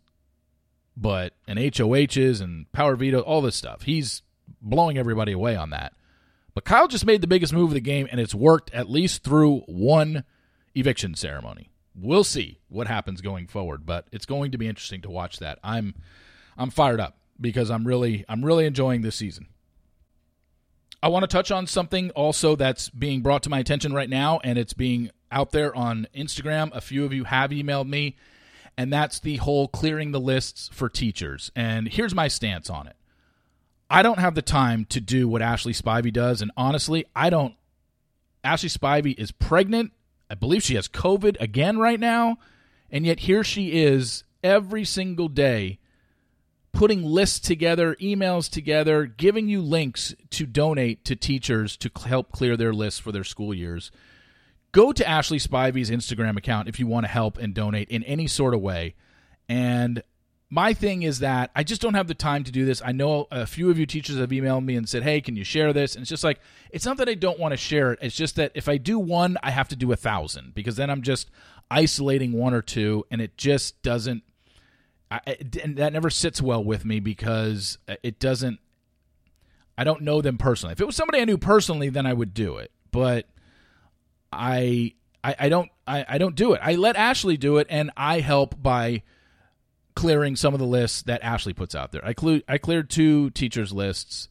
but 0.97 1.33
and 1.47 1.59
HOHs 1.59 2.41
and 2.41 2.69
power 2.71 2.95
veto, 2.95 3.21
all 3.21 3.41
this 3.41 3.55
stuff. 3.55 3.83
He's 3.83 4.23
blowing 4.61 4.97
everybody 4.97 5.31
away 5.31 5.55
on 5.55 5.69
that. 5.69 5.93
But 6.53 6.65
Kyle 6.65 6.87
just 6.87 7.05
made 7.05 7.21
the 7.21 7.27
biggest 7.27 7.53
move 7.53 7.69
of 7.69 7.75
the 7.75 7.79
game, 7.79 8.07
and 8.11 8.19
it's 8.19 8.33
worked 8.33 8.73
at 8.73 8.89
least 8.89 9.23
through 9.23 9.59
one 9.67 10.23
eviction 10.73 11.13
ceremony. 11.13 11.69
We'll 11.99 12.23
see 12.23 12.59
what 12.69 12.87
happens 12.87 13.21
going 13.21 13.47
forward, 13.47 13.85
but 13.85 14.07
it's 14.11 14.25
going 14.25 14.51
to 14.51 14.57
be 14.57 14.67
interesting 14.67 15.01
to 15.01 15.09
watch 15.09 15.39
that. 15.39 15.59
I'm 15.63 15.95
I'm 16.57 16.69
fired 16.69 16.99
up 16.99 17.17
because 17.39 17.71
I'm 17.71 17.85
really 17.85 18.23
I'm 18.29 18.45
really 18.45 18.65
enjoying 18.65 19.01
this 19.01 19.15
season. 19.15 19.47
I 21.01 21.09
want 21.09 21.23
to 21.23 21.27
touch 21.27 21.51
on 21.51 21.67
something 21.67 22.09
also 22.11 22.55
that's 22.55 22.89
being 22.89 23.21
brought 23.21 23.43
to 23.43 23.49
my 23.49 23.59
attention 23.59 23.93
right 23.93 24.09
now, 24.09 24.39
and 24.43 24.57
it's 24.57 24.73
being 24.73 25.11
out 25.31 25.51
there 25.51 25.75
on 25.75 26.07
Instagram. 26.15 26.75
A 26.75 26.81
few 26.81 27.05
of 27.05 27.13
you 27.13 27.25
have 27.25 27.51
emailed 27.51 27.87
me, 27.87 28.15
and 28.77 28.91
that's 28.91 29.19
the 29.19 29.37
whole 29.37 29.67
clearing 29.67 30.11
the 30.11 30.19
lists 30.19 30.69
for 30.73 30.89
teachers. 30.89 31.51
And 31.55 31.87
here's 31.87 32.15
my 32.15 32.27
stance 32.27 32.69
on 32.69 32.87
it 32.87 32.95
I 33.89 34.01
don't 34.01 34.19
have 34.19 34.35
the 34.35 34.41
time 34.41 34.85
to 34.85 34.99
do 34.99 35.27
what 35.27 35.41
Ashley 35.41 35.73
Spivey 35.73 36.11
does, 36.11 36.41
and 36.41 36.51
honestly, 36.57 37.05
I 37.15 37.29
don't. 37.29 37.55
Ashley 38.43 38.69
Spivey 38.69 39.17
is 39.17 39.31
pregnant. 39.31 39.91
I 40.29 40.35
believe 40.35 40.63
she 40.63 40.75
has 40.75 40.87
COVID 40.87 41.39
again 41.39 41.77
right 41.77 41.99
now, 41.99 42.37
and 42.91 43.05
yet 43.05 43.21
here 43.21 43.43
she 43.43 43.81
is 43.81 44.23
every 44.43 44.85
single 44.85 45.27
day 45.27 45.79
putting 46.77 47.03
lists 47.03 47.39
together, 47.39 47.95
emails 47.95 48.49
together, 48.49 49.05
giving 49.05 49.47
you 49.47 49.61
links 49.61 50.13
to 50.29 50.45
donate 50.45 51.03
to 51.05 51.15
teachers 51.15 51.75
to 51.77 51.89
help 52.05 52.31
clear 52.31 52.55
their 52.55 52.73
lists 52.73 52.99
for 52.99 53.11
their 53.11 53.23
school 53.23 53.53
years. 53.53 53.89
Go 54.71 54.91
to 54.91 55.07
Ashley 55.07 55.39
Spivey's 55.39 55.89
Instagram 55.89 56.37
account 56.37 56.67
if 56.67 56.79
you 56.79 56.85
want 56.85 57.05
to 57.05 57.11
help 57.11 57.37
and 57.37 57.53
donate 57.53 57.89
in 57.89 58.03
any 58.03 58.27
sort 58.27 58.53
of 58.53 58.61
way. 58.61 58.93
And 59.49 60.03
my 60.49 60.73
thing 60.73 61.03
is 61.03 61.19
that 61.19 61.51
I 61.55 61.63
just 61.63 61.81
don't 61.81 61.93
have 61.93 62.07
the 62.07 62.13
time 62.13 62.43
to 62.45 62.51
do 62.51 62.65
this. 62.65 62.81
I 62.83 62.93
know 62.93 63.27
a 63.31 63.45
few 63.45 63.69
of 63.69 63.77
you 63.77 63.85
teachers 63.85 64.17
have 64.17 64.29
emailed 64.29 64.63
me 64.63 64.75
and 64.75 64.87
said, 64.87 65.03
"Hey, 65.03 65.19
can 65.21 65.35
you 65.35 65.43
share 65.43 65.73
this?" 65.73 65.95
And 65.95 66.03
it's 66.03 66.09
just 66.09 66.23
like 66.23 66.39
it's 66.71 66.85
not 66.85 66.97
that 66.97 67.09
I 67.09 67.15
don't 67.15 67.39
want 67.39 67.51
to 67.51 67.57
share 67.57 67.91
it. 67.91 67.99
It's 68.01 68.15
just 68.15 68.35
that 68.37 68.51
if 68.55 68.69
I 68.69 68.77
do 68.77 68.97
one, 68.97 69.37
I 69.43 69.51
have 69.51 69.67
to 69.69 69.75
do 69.75 69.91
a 69.91 69.97
thousand 69.97 70.55
because 70.55 70.75
then 70.77 70.89
I'm 70.89 71.01
just 71.01 71.29
isolating 71.69 72.31
one 72.31 72.53
or 72.53 72.61
two, 72.61 73.05
and 73.11 73.21
it 73.21 73.37
just 73.37 73.81
doesn't 73.81 74.23
I, 75.09 75.37
and 75.63 75.77
that 75.77 75.93
never 75.93 76.09
sits 76.09 76.41
well 76.41 76.63
with 76.63 76.85
me 76.85 76.99
because 76.99 77.77
it 78.03 78.19
doesn't. 78.19 78.59
I 79.77 79.83
don't 79.83 80.01
know 80.01 80.21
them 80.21 80.37
personally. 80.37 80.73
If 80.73 80.81
it 80.81 80.85
was 80.85 80.95
somebody 80.95 81.21
I 81.21 81.25
knew 81.25 81.37
personally, 81.37 81.89
then 81.89 82.05
I 82.05 82.13
would 82.13 82.33
do 82.33 82.57
it. 82.57 82.71
But 82.91 83.27
I, 84.33 84.95
I, 85.23 85.35
I 85.39 85.49
don't, 85.49 85.69
I, 85.85 86.05
I 86.09 86.17
don't 86.17 86.35
do 86.35 86.53
it. 86.53 86.61
I 86.63 86.75
let 86.75 86.95
Ashley 86.95 87.37
do 87.37 87.57
it, 87.57 87.67
and 87.69 87.91
I 87.95 88.19
help 88.21 88.61
by 88.61 89.03
clearing 89.97 90.35
some 90.35 90.53
of 90.53 90.59
the 90.59 90.65
lists 90.65 91.01
that 91.01 91.23
Ashley 91.23 91.53
puts 91.53 91.73
out 91.73 91.91
there. 91.91 92.05
I 92.05 92.13
cleared, 92.13 92.43
I 92.47 92.59
cleared 92.59 92.87
two 92.87 93.31
teachers' 93.31 93.73
lists, 93.73 94.29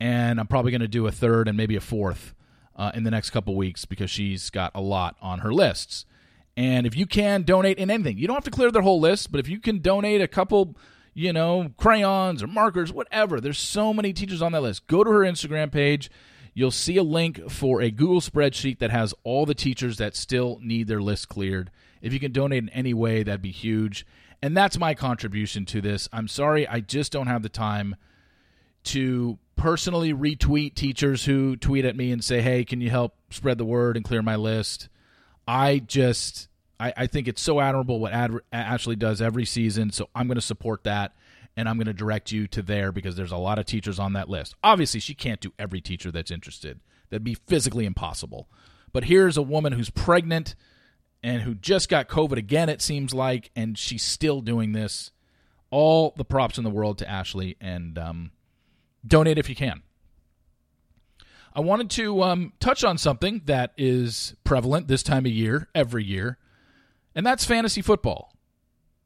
and 0.00 0.40
I'm 0.40 0.48
probably 0.48 0.72
going 0.72 0.80
to 0.80 0.88
do 0.88 1.06
a 1.06 1.12
third 1.12 1.46
and 1.46 1.56
maybe 1.56 1.76
a 1.76 1.80
fourth 1.80 2.34
uh, 2.74 2.90
in 2.92 3.04
the 3.04 3.10
next 3.12 3.30
couple 3.30 3.54
weeks 3.54 3.84
because 3.84 4.10
she's 4.10 4.50
got 4.50 4.72
a 4.74 4.80
lot 4.80 5.14
on 5.22 5.38
her 5.38 5.54
lists. 5.54 6.06
And 6.56 6.88
if 6.88 6.96
you 6.96 7.06
can 7.06 7.42
donate 7.42 7.78
in 7.78 7.88
anything, 7.88 8.18
you 8.18 8.26
don't 8.26 8.34
have 8.34 8.44
to 8.44 8.50
clear 8.50 8.72
their 8.72 8.82
whole 8.82 8.98
list, 8.98 9.30
but 9.30 9.38
if 9.38 9.48
you 9.48 9.60
can 9.60 9.78
donate 9.78 10.20
a 10.20 10.26
couple, 10.26 10.76
you 11.14 11.32
know, 11.32 11.70
crayons 11.76 12.42
or 12.42 12.48
markers, 12.48 12.92
whatever, 12.92 13.40
there's 13.40 13.60
so 13.60 13.94
many 13.94 14.12
teachers 14.12 14.42
on 14.42 14.50
that 14.52 14.62
list. 14.62 14.88
Go 14.88 15.04
to 15.04 15.10
her 15.10 15.20
Instagram 15.20 15.70
page. 15.70 16.10
You'll 16.52 16.72
see 16.72 16.96
a 16.96 17.04
link 17.04 17.48
for 17.48 17.80
a 17.80 17.92
Google 17.92 18.20
spreadsheet 18.20 18.80
that 18.80 18.90
has 18.90 19.14
all 19.22 19.46
the 19.46 19.54
teachers 19.54 19.98
that 19.98 20.16
still 20.16 20.58
need 20.60 20.88
their 20.88 21.00
list 21.00 21.28
cleared. 21.28 21.70
If 22.02 22.12
you 22.12 22.18
can 22.18 22.32
donate 22.32 22.64
in 22.64 22.68
any 22.70 22.92
way, 22.92 23.22
that'd 23.22 23.40
be 23.40 23.52
huge. 23.52 24.04
And 24.42 24.56
that's 24.56 24.78
my 24.78 24.94
contribution 24.94 25.64
to 25.66 25.80
this. 25.80 26.08
I'm 26.12 26.28
sorry, 26.28 26.68
I 26.68 26.80
just 26.80 27.12
don't 27.12 27.26
have 27.26 27.42
the 27.42 27.48
time 27.48 27.96
to 28.84 29.38
personally 29.56 30.12
retweet 30.12 30.74
teachers 30.74 31.24
who 31.24 31.56
tweet 31.56 31.84
at 31.84 31.96
me 31.96 32.12
and 32.12 32.22
say, 32.22 32.40
hey, 32.40 32.64
can 32.64 32.80
you 32.80 32.90
help 32.90 33.16
spread 33.30 33.58
the 33.58 33.64
word 33.64 33.96
and 33.96 34.04
clear 34.04 34.22
my 34.22 34.36
list? 34.36 34.88
I 35.48 35.78
just 35.78 36.48
I, 36.78 36.92
I 36.96 37.06
think 37.06 37.28
it's 37.28 37.42
so 37.42 37.60
admirable 37.60 38.00
what 38.00 38.12
Ad, 38.12 38.32
Ashley 38.52 38.96
does 38.96 39.22
every 39.22 39.44
season. 39.44 39.90
So 39.90 40.08
I'm 40.14 40.26
going 40.26 40.36
to 40.36 40.42
support 40.42 40.84
that, 40.84 41.14
and 41.56 41.68
I'm 41.68 41.76
going 41.76 41.86
to 41.86 41.92
direct 41.92 42.32
you 42.32 42.46
to 42.48 42.62
there 42.62 42.92
because 42.92 43.16
there's 43.16 43.32
a 43.32 43.36
lot 43.36 43.58
of 43.58 43.66
teachers 43.66 43.98
on 43.98 44.12
that 44.14 44.28
list. 44.28 44.54
Obviously, 44.62 45.00
she 45.00 45.14
can't 45.14 45.40
do 45.40 45.52
every 45.58 45.80
teacher 45.80 46.10
that's 46.10 46.30
interested. 46.30 46.80
That'd 47.10 47.24
be 47.24 47.34
physically 47.34 47.86
impossible. 47.86 48.48
But 48.92 49.04
here's 49.04 49.36
a 49.36 49.42
woman 49.42 49.72
who's 49.72 49.90
pregnant 49.90 50.54
and 51.26 51.42
who 51.42 51.56
just 51.56 51.88
got 51.88 52.06
COVID 52.06 52.36
again. 52.36 52.68
It 52.68 52.80
seems 52.80 53.12
like, 53.12 53.50
and 53.56 53.76
she's 53.76 54.04
still 54.04 54.40
doing 54.40 54.70
this. 54.70 55.10
All 55.70 56.14
the 56.16 56.24
props 56.24 56.56
in 56.56 56.62
the 56.62 56.70
world 56.70 56.98
to 56.98 57.10
Ashley, 57.10 57.56
and 57.60 57.98
um, 57.98 58.30
donate 59.04 59.36
if 59.36 59.48
you 59.48 59.56
can. 59.56 59.82
I 61.52 61.60
wanted 61.60 61.90
to 61.90 62.22
um, 62.22 62.52
touch 62.60 62.84
on 62.84 62.96
something 62.96 63.42
that 63.46 63.72
is 63.76 64.36
prevalent 64.44 64.86
this 64.86 65.02
time 65.02 65.26
of 65.26 65.32
year, 65.32 65.68
every 65.74 66.04
year, 66.04 66.38
and 67.16 67.26
that's 67.26 67.44
fantasy 67.44 67.82
football. 67.82 68.32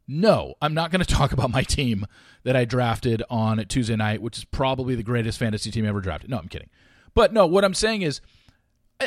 No, 0.06 0.56
I'm 0.60 0.74
not 0.74 0.90
going 0.90 1.02
to 1.04 1.14
talk 1.14 1.32
about 1.32 1.50
my 1.50 1.62
team 1.62 2.06
that 2.42 2.54
I 2.54 2.66
drafted 2.66 3.22
on 3.30 3.64
Tuesday 3.64 3.96
night, 3.96 4.20
which 4.20 4.36
is 4.36 4.44
probably 4.44 4.94
the 4.94 5.02
greatest 5.02 5.38
fantasy 5.38 5.70
team 5.70 5.86
ever 5.86 6.02
drafted. 6.02 6.28
No, 6.28 6.36
I'm 6.36 6.48
kidding. 6.48 6.68
But 7.14 7.32
no, 7.32 7.46
what 7.46 7.64
I'm 7.64 7.74
saying 7.74 8.02
is, 8.02 8.20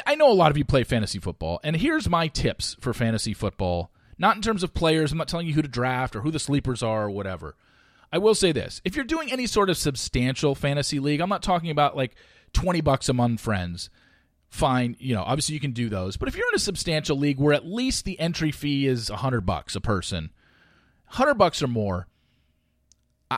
I 0.06 0.16
know 0.16 0.32
a 0.32 0.34
lot 0.34 0.52
of 0.52 0.58
you 0.58 0.66
play 0.66 0.84
fantasy 0.84 1.20
football, 1.20 1.60
and 1.64 1.76
here's 1.76 2.10
my 2.10 2.28
tips 2.28 2.76
for 2.80 2.94
fantasy 2.94 3.34
football. 3.34 3.92
Not 4.18 4.36
in 4.36 4.42
terms 4.42 4.64
of 4.64 4.74
players, 4.74 5.12
I'm 5.12 5.18
not 5.18 5.28
telling 5.28 5.48
you 5.48 5.54
who 5.54 5.62
to 5.62 5.68
draft 5.68 6.16
or 6.16 6.22
who 6.22 6.32
the 6.32 6.40
sleepers 6.40 6.82
are 6.82 7.06
or 7.06 7.10
whatever. 7.10 7.56
I 8.12 8.20
will 8.20 8.36
say 8.36 8.52
this 8.52 8.82
if 8.86 8.96
you're 8.96 9.06
doing 9.06 9.32
any 9.32 9.48
sort 9.48 9.70
of 9.70 9.78
substantial 9.78 10.56
fantasy 10.56 11.00
league, 11.00 11.20
I'm 11.20 11.30
not 11.30 11.44
talking 11.44 11.72
about 11.72 11.98
like 11.98 12.16
20 12.54 12.82
bucks 12.82 13.10
among 13.10 13.38
friends. 13.38 13.90
Fine, 14.50 14.98
you 15.00 15.16
know, 15.16 15.24
obviously 15.24 15.56
you 15.56 15.60
can 15.60 15.72
do 15.72 15.90
those. 15.90 16.16
But 16.16 16.28
if 16.28 16.36
you're 16.36 16.48
in 16.50 16.56
a 16.56 16.60
substantial 16.60 17.18
league 17.18 17.40
where 17.40 17.56
at 17.56 17.66
least 17.66 18.06
the 18.06 18.20
entry 18.20 18.52
fee 18.52 18.86
is 18.86 19.10
100 19.10 19.42
bucks 19.42 19.76
a 19.76 19.82
person, 19.82 20.30
100 21.08 21.34
bucks 21.34 21.64
or 21.64 21.68
more, 21.68 22.08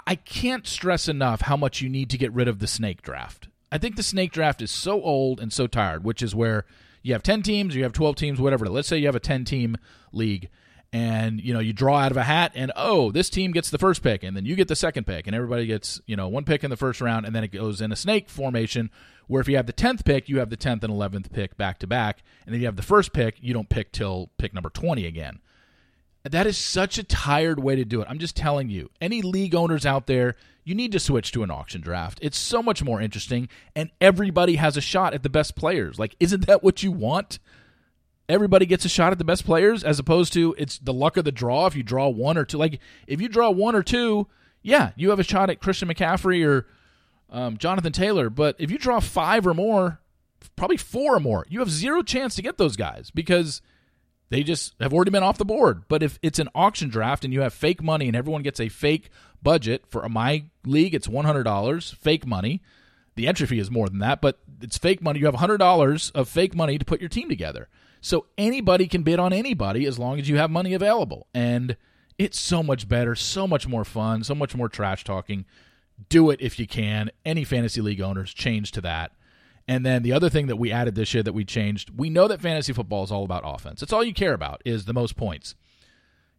I 0.06 0.15
can't 0.15 0.68
stress 0.68 1.08
enough 1.08 1.41
how 1.41 1.56
much 1.56 1.82
you 1.82 1.88
need 1.88 2.10
to 2.10 2.18
get 2.18 2.34
rid 2.34 2.50
of 2.50 2.60
the 2.60 2.68
snake 2.68 3.02
draft. 3.02 3.48
I 3.71 3.78
think 3.78 3.95
the 3.95 4.04
snake 4.04 4.32
draft 4.32 4.62
is 4.62 4.71
so 4.71 5.01
old 5.01 5.39
and 5.39 5.51
so 5.51 5.67
tired, 5.67 6.04
which 6.04 6.21
is 6.21 6.36
where 6.36 6.65
you 7.01 7.13
have 7.13 7.23
10 7.23 7.41
teams, 7.41 7.75
you 7.75 7.84
have 7.84 7.93
12 7.93 8.15
teams, 8.15 8.39
whatever. 8.39 8.67
Let's 8.67 8.88
say 8.88 8.97
you 8.97 9.06
have 9.08 9.15
a 9.15 9.19
10 9.19 9.45
team 9.45 9.78
league 10.12 10.49
and 10.95 11.41
you 11.41 11.54
know 11.54 11.60
you 11.60 11.73
draw 11.73 11.97
out 11.97 12.12
of 12.12 12.15
a 12.15 12.23
hat 12.23 12.54
and 12.56 12.71
oh 12.78 13.12
this 13.12 13.30
team 13.30 13.51
gets 13.51 13.69
the 13.69 13.78
first 13.78 14.01
pick 14.01 14.23
and 14.23 14.38
then 14.38 14.45
you 14.45 14.56
get 14.56 14.69
the 14.69 14.75
second 14.75 15.06
pick 15.06 15.28
and 15.28 15.36
everybody 15.36 15.65
gets 15.65 15.99
you 16.06 16.15
know 16.15 16.30
one 16.30 16.45
pick 16.45 16.63
in 16.63 16.69
the 16.69 16.78
first 16.78 17.01
round 17.01 17.25
and 17.25 17.36
then 17.36 17.43
it 17.43 17.51
goes 17.51 17.82
in 17.82 17.91
a 17.91 17.97
snake 17.97 18.30
formation 18.30 18.89
where 19.28 19.41
if 19.41 19.49
you 19.49 19.58
have 19.58 19.65
the 19.65 19.73
10th 19.73 20.06
pick 20.06 20.30
you 20.30 20.39
have 20.39 20.49
the 20.49 20.56
10th 20.56 20.84
and 20.84 20.93
11th 20.93 21.34
pick 21.34 21.58
back 21.58 21.80
to 21.80 21.88
back 21.88 22.23
and 22.45 22.54
then 22.54 22.62
you 22.62 22.65
have 22.65 22.78
the 22.78 22.82
first 22.82 23.12
pick 23.12 23.36
you 23.41 23.54
don't 23.54 23.67
pick 23.67 23.91
till 23.91 24.30
pick 24.38 24.54
number 24.54 24.69
20 24.69 25.06
again 25.06 25.39
that 26.26 26.48
is 26.48 26.58
such 26.58 26.98
a 26.98 27.04
tired 27.04 27.60
way 27.60 27.76
to 27.76 27.86
do 27.86 28.02
it. 28.02 28.08
I'm 28.10 28.20
just 28.20 28.36
telling 28.36 28.70
you 28.70 28.90
any 29.00 29.22
league 29.22 29.56
owners 29.56 29.86
out 29.86 30.08
there 30.08 30.36
you 30.64 30.74
need 30.74 30.92
to 30.94 31.00
switch 31.00 31.32
to 31.32 31.44
an 31.44 31.52
auction 31.52 31.80
draft. 31.80 32.18
It's 32.24 32.38
so 32.38 32.64
much 32.64 32.84
more 32.84 33.00
interesting 33.00 33.48
and 33.76 33.92
everybody 34.02 34.56
has 34.56 34.76
a 34.76 34.82
shot 34.82 35.14
at 35.14 35.22
the 35.22 35.30
best 35.30 35.56
players. 35.56 36.00
Like 36.00 36.16
isn't 36.20 36.48
that 36.48 36.64
what 36.64 36.84
you 36.84 36.92
want? 36.92 37.40
Everybody 38.28 38.66
gets 38.66 38.84
a 38.86 38.90
shot 38.90 39.12
at 39.12 39.20
the 39.20 39.24
best 39.24 39.46
players 39.46 39.84
as 39.84 40.00
opposed 40.00 40.34
to 40.34 40.56
it's 40.58 40.80
the 40.80 40.94
luck 40.94 41.18
of 41.18 41.26
the 41.26 41.32
draw 41.32 41.68
if 41.68 41.76
you 41.76 41.84
draw 41.84 42.10
one 42.10 42.38
or 42.38 42.46
two. 42.46 42.58
Like 42.58 42.80
if 43.06 43.22
you 43.22 43.30
draw 43.30 43.52
one 43.52 43.76
or 43.76 43.84
two 43.84 44.28
yeah 44.64 44.92
you 44.96 45.12
have 45.12 45.20
a 45.20 45.24
shot 45.24 45.52
at 45.52 45.62
christian 45.62 45.88
mccaffrey 45.88 46.46
or 46.46 46.66
um, 47.30 47.58
jonathan 47.58 47.94
taylor. 47.94 48.32
But 48.32 48.56
if 48.58 48.72
you 48.72 48.80
draw 48.80 49.00
five 49.00 49.46
or 49.46 49.54
more 49.54 50.00
probably 50.56 50.78
four 50.78 51.16
or 51.16 51.20
more 51.20 51.46
you 51.50 51.60
have 51.60 51.70
zero 51.70 52.02
chance 52.02 52.34
to 52.36 52.42
get 52.42 52.58
those 52.58 52.76
guys 52.76 53.12
because 53.12 53.62
they 54.30 54.44
just 54.44 54.74
have 54.80 54.94
already 54.94 55.12
been 55.12 55.24
off 55.24 55.38
the 55.38 55.46
board 55.46 55.84
but 55.88 56.04
if 56.04 56.20
it's 56.22 56.40
an 56.40 56.50
auction 56.56 56.90
draft 56.90 57.24
and 57.24 57.34
you 57.34 57.42
have 57.42 57.54
fake 57.54 57.82
money 57.82 58.08
and 58.08 58.16
everyone 58.16 58.44
gets 58.44 58.60
a 58.60 58.70
fake 58.70 59.10
budget 59.42 59.84
for 59.88 60.08
my 60.10 60.46
league 60.66 60.94
it's 60.96 61.08
$100 61.08 61.96
fake 61.96 62.26
money 62.26 62.62
the 63.16 63.28
entry 63.28 63.48
fee 63.48 63.60
is 63.60 63.72
more 63.72 63.88
than 63.88 64.00
that 64.00 64.22
but 64.22 64.40
it's 64.62 64.78
fake 64.78 65.02
money 65.02 65.20
you 65.20 65.26
have 65.26 65.36
$100 65.36 66.12
of 66.16 66.30
fake 66.30 66.56
money 66.56 66.78
to 66.78 66.86
put 66.86 67.00
your 67.00 67.10
team 67.10 67.30
together 67.30 67.68
so 68.06 68.28
anybody 68.38 68.88
can 68.88 69.02
bid 69.02 69.18
on 69.18 69.34
anybody 69.34 69.88
as 69.88 69.98
long 69.98 70.20
as 70.20 70.30
you 70.30 70.38
have 70.38 70.52
money 70.52 70.76
available. 70.76 71.26
And 71.34 71.76
it's 72.20 72.40
so 72.40 72.62
much 72.62 72.88
better, 72.88 73.16
so 73.16 73.48
much 73.48 73.68
more 73.68 73.84
fun, 73.84 74.24
so 74.24 74.36
much 74.36 74.56
more 74.56 74.70
trash 74.70 75.04
talking. 75.04 75.44
Do 76.08 76.30
it 76.30 76.40
if 76.40 76.60
you 76.60 76.68
can. 76.68 77.10
Any 77.26 77.44
fantasy 77.44 77.82
league 77.82 78.02
owners 78.02 78.32
change 78.32 78.72
to 78.74 78.82
that. 78.82 79.14
And 79.67 79.86
then 79.86 80.04
the 80.04 80.13
other 80.13 80.30
thing 80.30 80.47
that 80.47 80.58
we 80.58 80.71
added 80.71 80.95
this 80.95 81.13
year 81.13 81.23
that 81.23 81.34
we 81.34 81.43
changed, 81.43 81.97
we 81.97 82.10
know 82.10 82.28
that 82.28 82.41
fantasy 82.41 82.71
football 82.71 83.04
is 83.04 83.12
all 83.12 83.23
about 83.23 83.43
offense. 83.45 83.82
It's 83.82 83.93
all 83.93 84.04
you 84.04 84.13
care 84.13 84.34
about 84.34 84.62
is 84.63 84.86
the 84.86 84.93
most 84.93 85.15
points. 85.15 85.56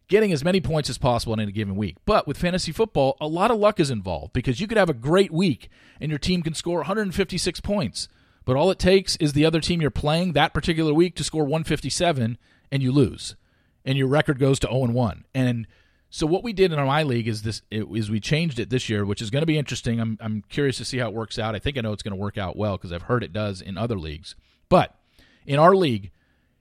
Getting 0.07 0.31
as 0.31 0.45
many 0.45 0.61
points 0.61 0.89
as 0.89 0.97
possible 0.97 1.33
in 1.33 1.39
a 1.41 1.51
given 1.51 1.75
week. 1.75 1.97
But 2.05 2.25
with 2.25 2.37
fantasy 2.37 2.71
football, 2.71 3.17
a 3.19 3.27
lot 3.27 3.51
of 3.51 3.59
luck 3.59 3.81
is 3.81 3.91
involved 3.91 4.31
because 4.31 4.61
you 4.61 4.67
could 4.67 4.77
have 4.77 4.89
a 4.89 4.93
great 4.93 5.31
week 5.31 5.67
and 5.99 6.09
your 6.09 6.19
team 6.19 6.41
can 6.41 6.53
score 6.53 6.77
156 6.77 7.59
points. 7.59 8.07
But 8.45 8.55
all 8.55 8.71
it 8.71 8.79
takes 8.79 9.17
is 9.17 9.33
the 9.33 9.45
other 9.45 9.59
team 9.59 9.81
you're 9.81 9.91
playing 9.91 10.31
that 10.31 10.53
particular 10.53 10.93
week 10.93 11.15
to 11.15 11.23
score 11.25 11.43
157 11.43 12.37
and 12.71 12.83
you 12.83 12.93
lose. 12.93 13.35
And 13.83 13.97
your 13.97 14.07
record 14.07 14.39
goes 14.39 14.59
to 14.59 14.67
0 14.67 14.85
and 14.85 14.93
1. 14.93 15.25
And 15.35 15.67
so 16.09 16.25
what 16.25 16.43
we 16.43 16.53
did 16.53 16.71
in 16.71 16.85
my 16.85 17.03
league 17.03 17.27
is 17.27 17.41
this 17.41 17.61
is 17.69 18.09
we 18.09 18.19
changed 18.19 18.59
it 18.59 18.69
this 18.69 18.89
year, 18.89 19.05
which 19.05 19.21
is 19.21 19.29
going 19.29 19.41
to 19.41 19.47
be 19.47 19.57
interesting. 19.57 19.99
I'm 19.99 20.17
I'm 20.21 20.43
curious 20.49 20.77
to 20.77 20.85
see 20.85 20.97
how 20.97 21.07
it 21.07 21.13
works 21.13 21.37
out. 21.37 21.55
I 21.55 21.59
think 21.59 21.77
I 21.77 21.81
know 21.81 21.93
it's 21.93 22.03
going 22.03 22.15
to 22.15 22.21
work 22.21 22.37
out 22.37 22.55
well 22.55 22.77
because 22.77 22.93
I've 22.93 23.03
heard 23.03 23.23
it 23.23 23.33
does 23.33 23.61
in 23.61 23.77
other 23.77 23.97
leagues. 23.97 24.35
But 24.69 24.95
in 25.45 25.59
our 25.59 25.75
league, 25.75 26.11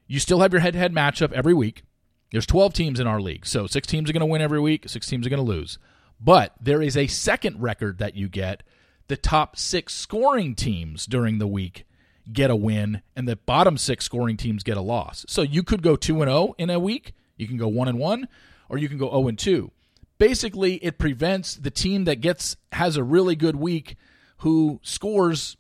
you 0.06 0.20
still 0.20 0.40
have 0.40 0.52
your 0.52 0.61
head-to-head 0.61 0.92
matchup 0.92 1.32
every 1.32 1.54
week. 1.54 1.82
There's 2.30 2.46
12 2.46 2.72
teams 2.72 3.00
in 3.00 3.06
our 3.06 3.20
league. 3.20 3.46
So 3.46 3.66
6 3.66 3.87
teams 3.87 4.11
are 4.11 4.12
going 4.12 4.20
to 4.20 4.26
win 4.26 4.42
every 4.42 4.61
week, 4.61 4.88
6 4.88 5.06
teams 5.06 5.26
are 5.26 5.30
going 5.30 5.44
to 5.44 5.50
lose. 5.50 5.78
But 6.20 6.54
there 6.61 6.82
is 6.82 6.96
a 6.96 7.06
second 7.06 7.61
record 7.61 7.98
that 7.98 8.16
you 8.16 8.28
get 8.28 8.62
the 9.09 9.16
top 9.16 9.56
six 9.56 9.94
scoring 9.94 10.54
teams 10.54 11.06
during 11.06 11.38
the 11.38 11.46
week 11.46 11.87
get 12.32 12.50
a 12.50 12.56
win, 12.56 13.02
and 13.14 13.28
the 13.28 13.37
bottom 13.37 13.78
six 13.78 14.04
scoring 14.04 14.37
teams 14.37 14.62
get 14.62 14.76
a 14.76 14.80
loss. 14.80 15.24
So 15.28 15.42
you 15.42 15.62
could 15.62 15.82
go 15.82 15.96
two 15.96 16.22
and 16.22 16.30
zero 16.30 16.54
in 16.59 16.70
a 16.70 16.78
week. 16.78 17.14
You 17.37 17.46
can 17.46 17.56
go 17.56 17.68
one 17.68 17.88
and 17.88 17.98
one, 17.98 18.28
or 18.68 18.79
you 18.79 18.88
can 18.88 18.98
go 18.98 19.09
zero 19.09 19.29
and 19.29 19.38
two. 19.38 19.70
Basically, 20.18 20.76
it 20.76 20.98
prevents 20.98 21.55
the 21.55 21.70
team 21.70 22.05
that 22.05 22.20
gets 22.20 22.57
has 22.72 22.96
a 22.96 23.05
really 23.05 23.37
good 23.37 23.57
week 23.57 23.96
who 24.38 24.81
scores 24.83 25.57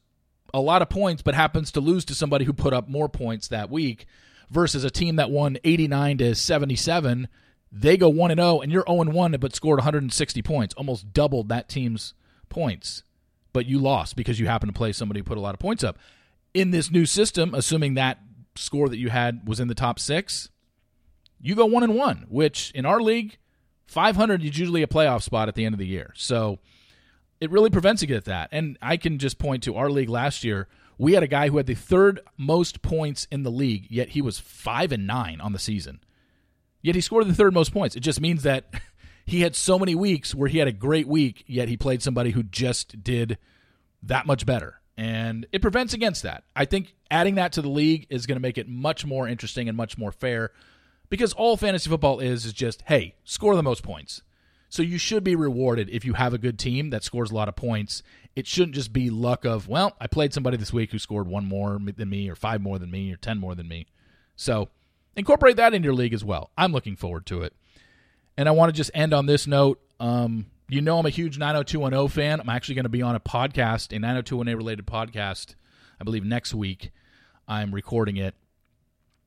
a 0.54 0.60
lot 0.60 0.82
of 0.82 0.88
points 0.88 1.22
but 1.22 1.34
happens 1.34 1.70
to 1.72 1.80
lose 1.80 2.04
to 2.06 2.14
somebody 2.14 2.44
who 2.44 2.52
put 2.52 2.72
up 2.72 2.88
more 2.88 3.08
points 3.08 3.48
that 3.48 3.70
week 3.70 4.06
versus 4.50 4.84
a 4.84 4.90
team 4.90 5.16
that 5.16 5.30
won 5.30 5.58
89 5.64 6.18
to 6.18 6.34
77 6.34 7.28
they 7.72 7.96
go 7.96 8.08
1 8.08 8.30
and 8.30 8.40
0 8.40 8.60
and 8.60 8.72
you're 8.72 8.84
0 8.88 9.02
and 9.02 9.12
1 9.12 9.32
but 9.32 9.54
scored 9.54 9.78
160 9.78 10.42
points 10.42 10.74
almost 10.74 11.12
doubled 11.12 11.48
that 11.48 11.68
team's 11.68 12.14
points. 12.48 13.02
But 13.52 13.66
you 13.66 13.78
lost 13.78 14.16
because 14.16 14.38
you 14.38 14.46
happened 14.46 14.72
to 14.72 14.78
play 14.78 14.92
somebody 14.92 15.20
who 15.20 15.24
put 15.24 15.38
a 15.38 15.40
lot 15.40 15.54
of 15.54 15.60
points 15.60 15.82
up. 15.82 15.98
In 16.54 16.70
this 16.70 16.90
new 16.90 17.06
system 17.06 17.54
assuming 17.54 17.94
that 17.94 18.18
score 18.54 18.88
that 18.88 18.98
you 18.98 19.10
had 19.10 19.46
was 19.46 19.60
in 19.60 19.68
the 19.68 19.74
top 19.74 19.98
6 19.98 20.48
you 21.40 21.54
go 21.54 21.66
1 21.66 21.82
and 21.82 21.94
1 21.94 22.26
which 22.28 22.70
in 22.74 22.86
our 22.86 23.00
league 23.00 23.38
500 23.86 24.42
is 24.42 24.58
usually 24.58 24.82
a 24.82 24.86
playoff 24.86 25.22
spot 25.22 25.48
at 25.48 25.54
the 25.54 25.64
end 25.64 25.74
of 25.74 25.78
the 25.78 25.86
year 25.86 26.12
so 26.16 26.58
it 27.40 27.50
really 27.50 27.70
prevents 27.70 28.02
against 28.02 28.26
that. 28.26 28.48
And 28.52 28.78
I 28.80 28.96
can 28.96 29.18
just 29.18 29.38
point 29.38 29.62
to 29.64 29.76
our 29.76 29.90
league 29.90 30.08
last 30.08 30.44
year. 30.44 30.68
We 30.98 31.12
had 31.12 31.22
a 31.22 31.28
guy 31.28 31.48
who 31.48 31.58
had 31.58 31.66
the 31.66 31.74
third 31.74 32.20
most 32.38 32.80
points 32.80 33.26
in 33.30 33.42
the 33.42 33.50
league, 33.50 33.86
yet 33.90 34.10
he 34.10 34.22
was 34.22 34.38
five 34.38 34.92
and 34.92 35.06
nine 35.06 35.40
on 35.40 35.52
the 35.52 35.58
season. 35.58 36.00
Yet 36.80 36.94
he 36.94 37.00
scored 37.00 37.28
the 37.28 37.34
third 37.34 37.52
most 37.52 37.72
points. 37.72 37.96
It 37.96 38.00
just 38.00 38.20
means 38.20 38.42
that 38.44 38.72
he 39.26 39.42
had 39.42 39.54
so 39.54 39.78
many 39.78 39.94
weeks 39.94 40.34
where 40.34 40.48
he 40.48 40.58
had 40.58 40.68
a 40.68 40.72
great 40.72 41.06
week, 41.06 41.44
yet 41.46 41.68
he 41.68 41.76
played 41.76 42.02
somebody 42.02 42.30
who 42.30 42.42
just 42.42 43.02
did 43.02 43.38
that 44.02 44.26
much 44.26 44.46
better. 44.46 44.80
And 44.96 45.46
it 45.52 45.60
prevents 45.60 45.92
against 45.92 46.22
that. 46.22 46.44
I 46.54 46.64
think 46.64 46.94
adding 47.10 47.34
that 47.34 47.52
to 47.52 47.62
the 47.62 47.68
league 47.68 48.06
is 48.08 48.24
going 48.24 48.36
to 48.36 48.42
make 48.42 48.56
it 48.56 48.66
much 48.66 49.04
more 49.04 49.28
interesting 49.28 49.68
and 49.68 49.76
much 49.76 49.98
more 49.98 50.12
fair 50.12 50.52
because 51.08 51.32
all 51.32 51.56
fantasy 51.56 51.88
football 51.88 52.20
is 52.20 52.44
is 52.44 52.52
just, 52.52 52.82
hey, 52.86 53.14
score 53.24 53.56
the 53.56 53.62
most 53.62 53.82
points. 53.82 54.22
So 54.68 54.82
you 54.82 54.98
should 54.98 55.24
be 55.24 55.36
rewarded 55.36 55.88
if 55.90 56.04
you 56.04 56.14
have 56.14 56.34
a 56.34 56.38
good 56.38 56.58
team 56.58 56.90
that 56.90 57.04
scores 57.04 57.30
a 57.30 57.34
lot 57.34 57.48
of 57.48 57.56
points. 57.56 58.02
It 58.34 58.46
shouldn't 58.46 58.74
just 58.74 58.92
be 58.92 59.10
luck 59.10 59.44
of, 59.44 59.68
well, 59.68 59.96
I 60.00 60.06
played 60.06 60.34
somebody 60.34 60.56
this 60.56 60.72
week 60.72 60.90
who 60.90 60.98
scored 60.98 61.28
one 61.28 61.46
more 61.46 61.78
than 61.78 62.10
me, 62.10 62.28
or 62.28 62.34
five 62.34 62.60
more 62.60 62.78
than 62.78 62.90
me, 62.90 63.12
or 63.12 63.16
10 63.16 63.38
more 63.38 63.54
than 63.54 63.68
me. 63.68 63.86
So 64.34 64.68
incorporate 65.16 65.56
that 65.56 65.72
in 65.72 65.82
your 65.82 65.94
league 65.94 66.12
as 66.12 66.24
well. 66.24 66.50
I'm 66.58 66.72
looking 66.72 66.96
forward 66.96 67.26
to 67.26 67.42
it. 67.42 67.54
And 68.36 68.48
I 68.48 68.52
want 68.52 68.68
to 68.68 68.76
just 68.76 68.90
end 68.92 69.14
on 69.14 69.26
this 69.26 69.46
note. 69.46 69.80
Um, 69.98 70.46
you 70.68 70.80
know, 70.82 70.98
I'm 70.98 71.06
a 71.06 71.10
huge 71.10 71.38
90210 71.38 72.08
fan. 72.08 72.40
I'm 72.40 72.48
actually 72.48 72.74
going 72.74 72.84
to 72.84 72.90
be 72.90 73.02
on 73.02 73.14
a 73.14 73.20
podcast, 73.20 73.96
a 73.96 73.98
90210 73.98 74.56
related 74.56 74.86
podcast, 74.86 75.54
I 76.00 76.04
believe 76.04 76.24
next 76.24 76.52
week. 76.52 76.90
I'm 77.48 77.72
recording 77.72 78.16
it 78.16 78.34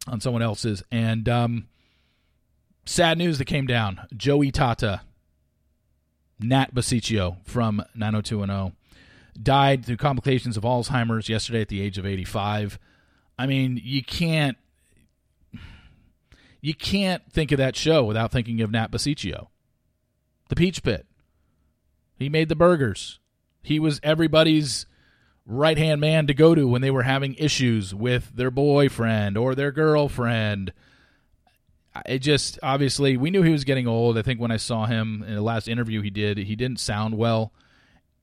on 0.09 0.19
someone 0.19 0.41
else's. 0.41 0.83
And 0.91 1.27
um, 1.29 1.67
sad 2.85 3.17
news 3.17 3.37
that 3.37 3.45
came 3.45 3.67
down 3.67 4.01
Joey 4.15 4.51
Tata 4.51 5.01
Nat 6.39 6.73
Bussichio 6.73 7.37
from 7.45 7.83
90210 7.95 8.75
died 9.41 9.85
through 9.85 9.97
complications 9.97 10.57
of 10.57 10.63
Alzheimer's 10.63 11.29
yesterday 11.29 11.61
at 11.61 11.69
the 11.69 11.81
age 11.81 11.97
of 11.97 12.05
85. 12.05 12.79
I 13.37 13.45
mean, 13.45 13.79
you 13.81 14.03
can't 14.03 14.57
you 16.61 16.73
can't 16.73 17.23
think 17.31 17.51
of 17.51 17.57
that 17.57 17.75
show 17.75 18.03
without 18.03 18.31
thinking 18.31 18.61
of 18.61 18.71
Nat 18.71 18.91
Bussichio. 18.91 19.47
The 20.49 20.55
Peach 20.55 20.83
Pit. 20.83 21.05
He 22.17 22.27
made 22.27 22.49
the 22.49 22.55
burgers. 22.55 23.19
He 23.61 23.79
was 23.79 23.99
everybody's 24.03 24.85
right 25.51 25.77
hand 25.77 25.99
man 25.99 26.27
to 26.27 26.33
go 26.33 26.53
to 26.53 26.67
when 26.67 26.81
they 26.81 26.91
were 26.91 27.03
having 27.03 27.33
issues 27.35 27.93
with 27.93 28.35
their 28.35 28.51
boyfriend 28.51 29.37
or 29.37 29.55
their 29.55 29.71
girlfriend 29.71 30.71
it 32.05 32.19
just 32.19 32.59
obviously 32.61 33.17
we 33.17 33.31
knew 33.31 33.41
he 33.41 33.51
was 33.51 33.63
getting 33.63 33.87
old. 33.87 34.17
I 34.17 34.21
think 34.21 34.39
when 34.39 34.51
I 34.51 34.57
saw 34.57 34.85
him 34.85 35.23
in 35.27 35.35
the 35.35 35.41
last 35.41 35.67
interview 35.67 36.01
he 36.01 36.09
did, 36.09 36.37
he 36.37 36.55
didn't 36.55 36.79
sound 36.79 37.17
well, 37.17 37.51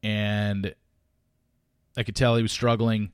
and 0.02 0.74
I 1.96 2.02
could 2.02 2.16
tell 2.16 2.36
he 2.36 2.42
was 2.42 2.52
struggling. 2.52 3.12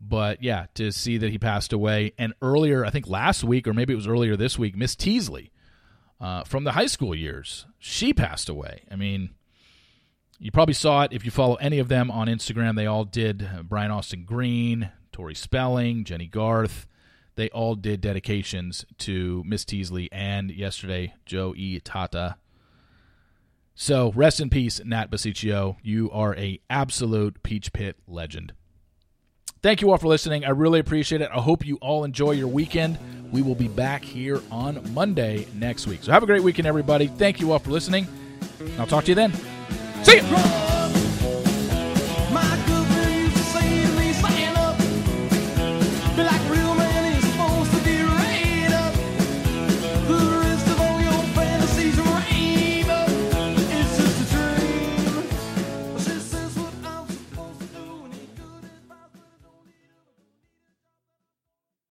But 0.00 0.42
yeah, 0.42 0.66
to 0.74 0.92
see 0.92 1.18
that 1.18 1.30
he 1.30 1.38
passed 1.38 1.72
away, 1.72 2.12
and 2.18 2.32
earlier, 2.40 2.84
I 2.84 2.90
think 2.90 3.08
last 3.08 3.42
week 3.42 3.66
or 3.66 3.74
maybe 3.74 3.92
it 3.92 3.96
was 3.96 4.06
earlier 4.06 4.36
this 4.36 4.58
week, 4.58 4.76
Miss 4.76 4.94
Teasley 4.94 5.50
uh, 6.20 6.44
from 6.44 6.64
the 6.64 6.72
high 6.72 6.86
school 6.86 7.14
years, 7.14 7.66
she 7.78 8.12
passed 8.12 8.48
away. 8.48 8.82
I 8.90 8.96
mean, 8.96 9.30
you 10.38 10.50
probably 10.50 10.74
saw 10.74 11.02
it 11.02 11.12
if 11.12 11.24
you 11.24 11.30
follow 11.30 11.56
any 11.56 11.78
of 11.78 11.88
them 11.88 12.10
on 12.10 12.28
Instagram. 12.28 12.76
They 12.76 12.86
all 12.86 13.04
did. 13.04 13.42
Uh, 13.42 13.62
Brian 13.62 13.90
Austin 13.90 14.24
Green, 14.24 14.90
Tori 15.12 15.34
Spelling, 15.34 16.04
Jennie 16.04 16.26
Garth 16.26 16.86
they 17.38 17.48
all 17.50 17.76
did 17.76 18.00
dedications 18.00 18.84
to 18.98 19.44
Miss 19.46 19.64
Teasley 19.64 20.08
and 20.10 20.50
yesterday 20.50 21.14
Joe 21.24 21.54
E. 21.56 21.78
Tata. 21.78 22.36
So 23.76 24.10
rest 24.16 24.40
in 24.40 24.50
peace, 24.50 24.80
Nat 24.84 25.08
Bussichio. 25.08 25.76
You 25.80 26.10
are 26.10 26.34
a 26.34 26.60
absolute 26.68 27.40
Peach 27.44 27.72
Pit 27.72 27.96
legend. 28.08 28.54
Thank 29.62 29.80
you 29.80 29.92
all 29.92 29.98
for 29.98 30.08
listening. 30.08 30.44
I 30.44 30.50
really 30.50 30.80
appreciate 30.80 31.20
it. 31.20 31.30
I 31.32 31.40
hope 31.40 31.64
you 31.64 31.76
all 31.76 32.02
enjoy 32.02 32.32
your 32.32 32.48
weekend. 32.48 32.98
We 33.30 33.42
will 33.42 33.54
be 33.54 33.68
back 33.68 34.02
here 34.02 34.42
on 34.50 34.92
Monday 34.92 35.46
next 35.54 35.86
week. 35.86 36.02
So 36.02 36.10
have 36.10 36.24
a 36.24 36.26
great 36.26 36.42
weekend, 36.42 36.66
everybody. 36.66 37.06
Thank 37.06 37.40
you 37.40 37.52
all 37.52 37.60
for 37.60 37.70
listening. 37.70 38.08
I'll 38.80 38.86
talk 38.88 39.04
to 39.04 39.12
you 39.12 39.14
then. 39.14 39.57
See 40.08 40.16
you. 40.16 40.57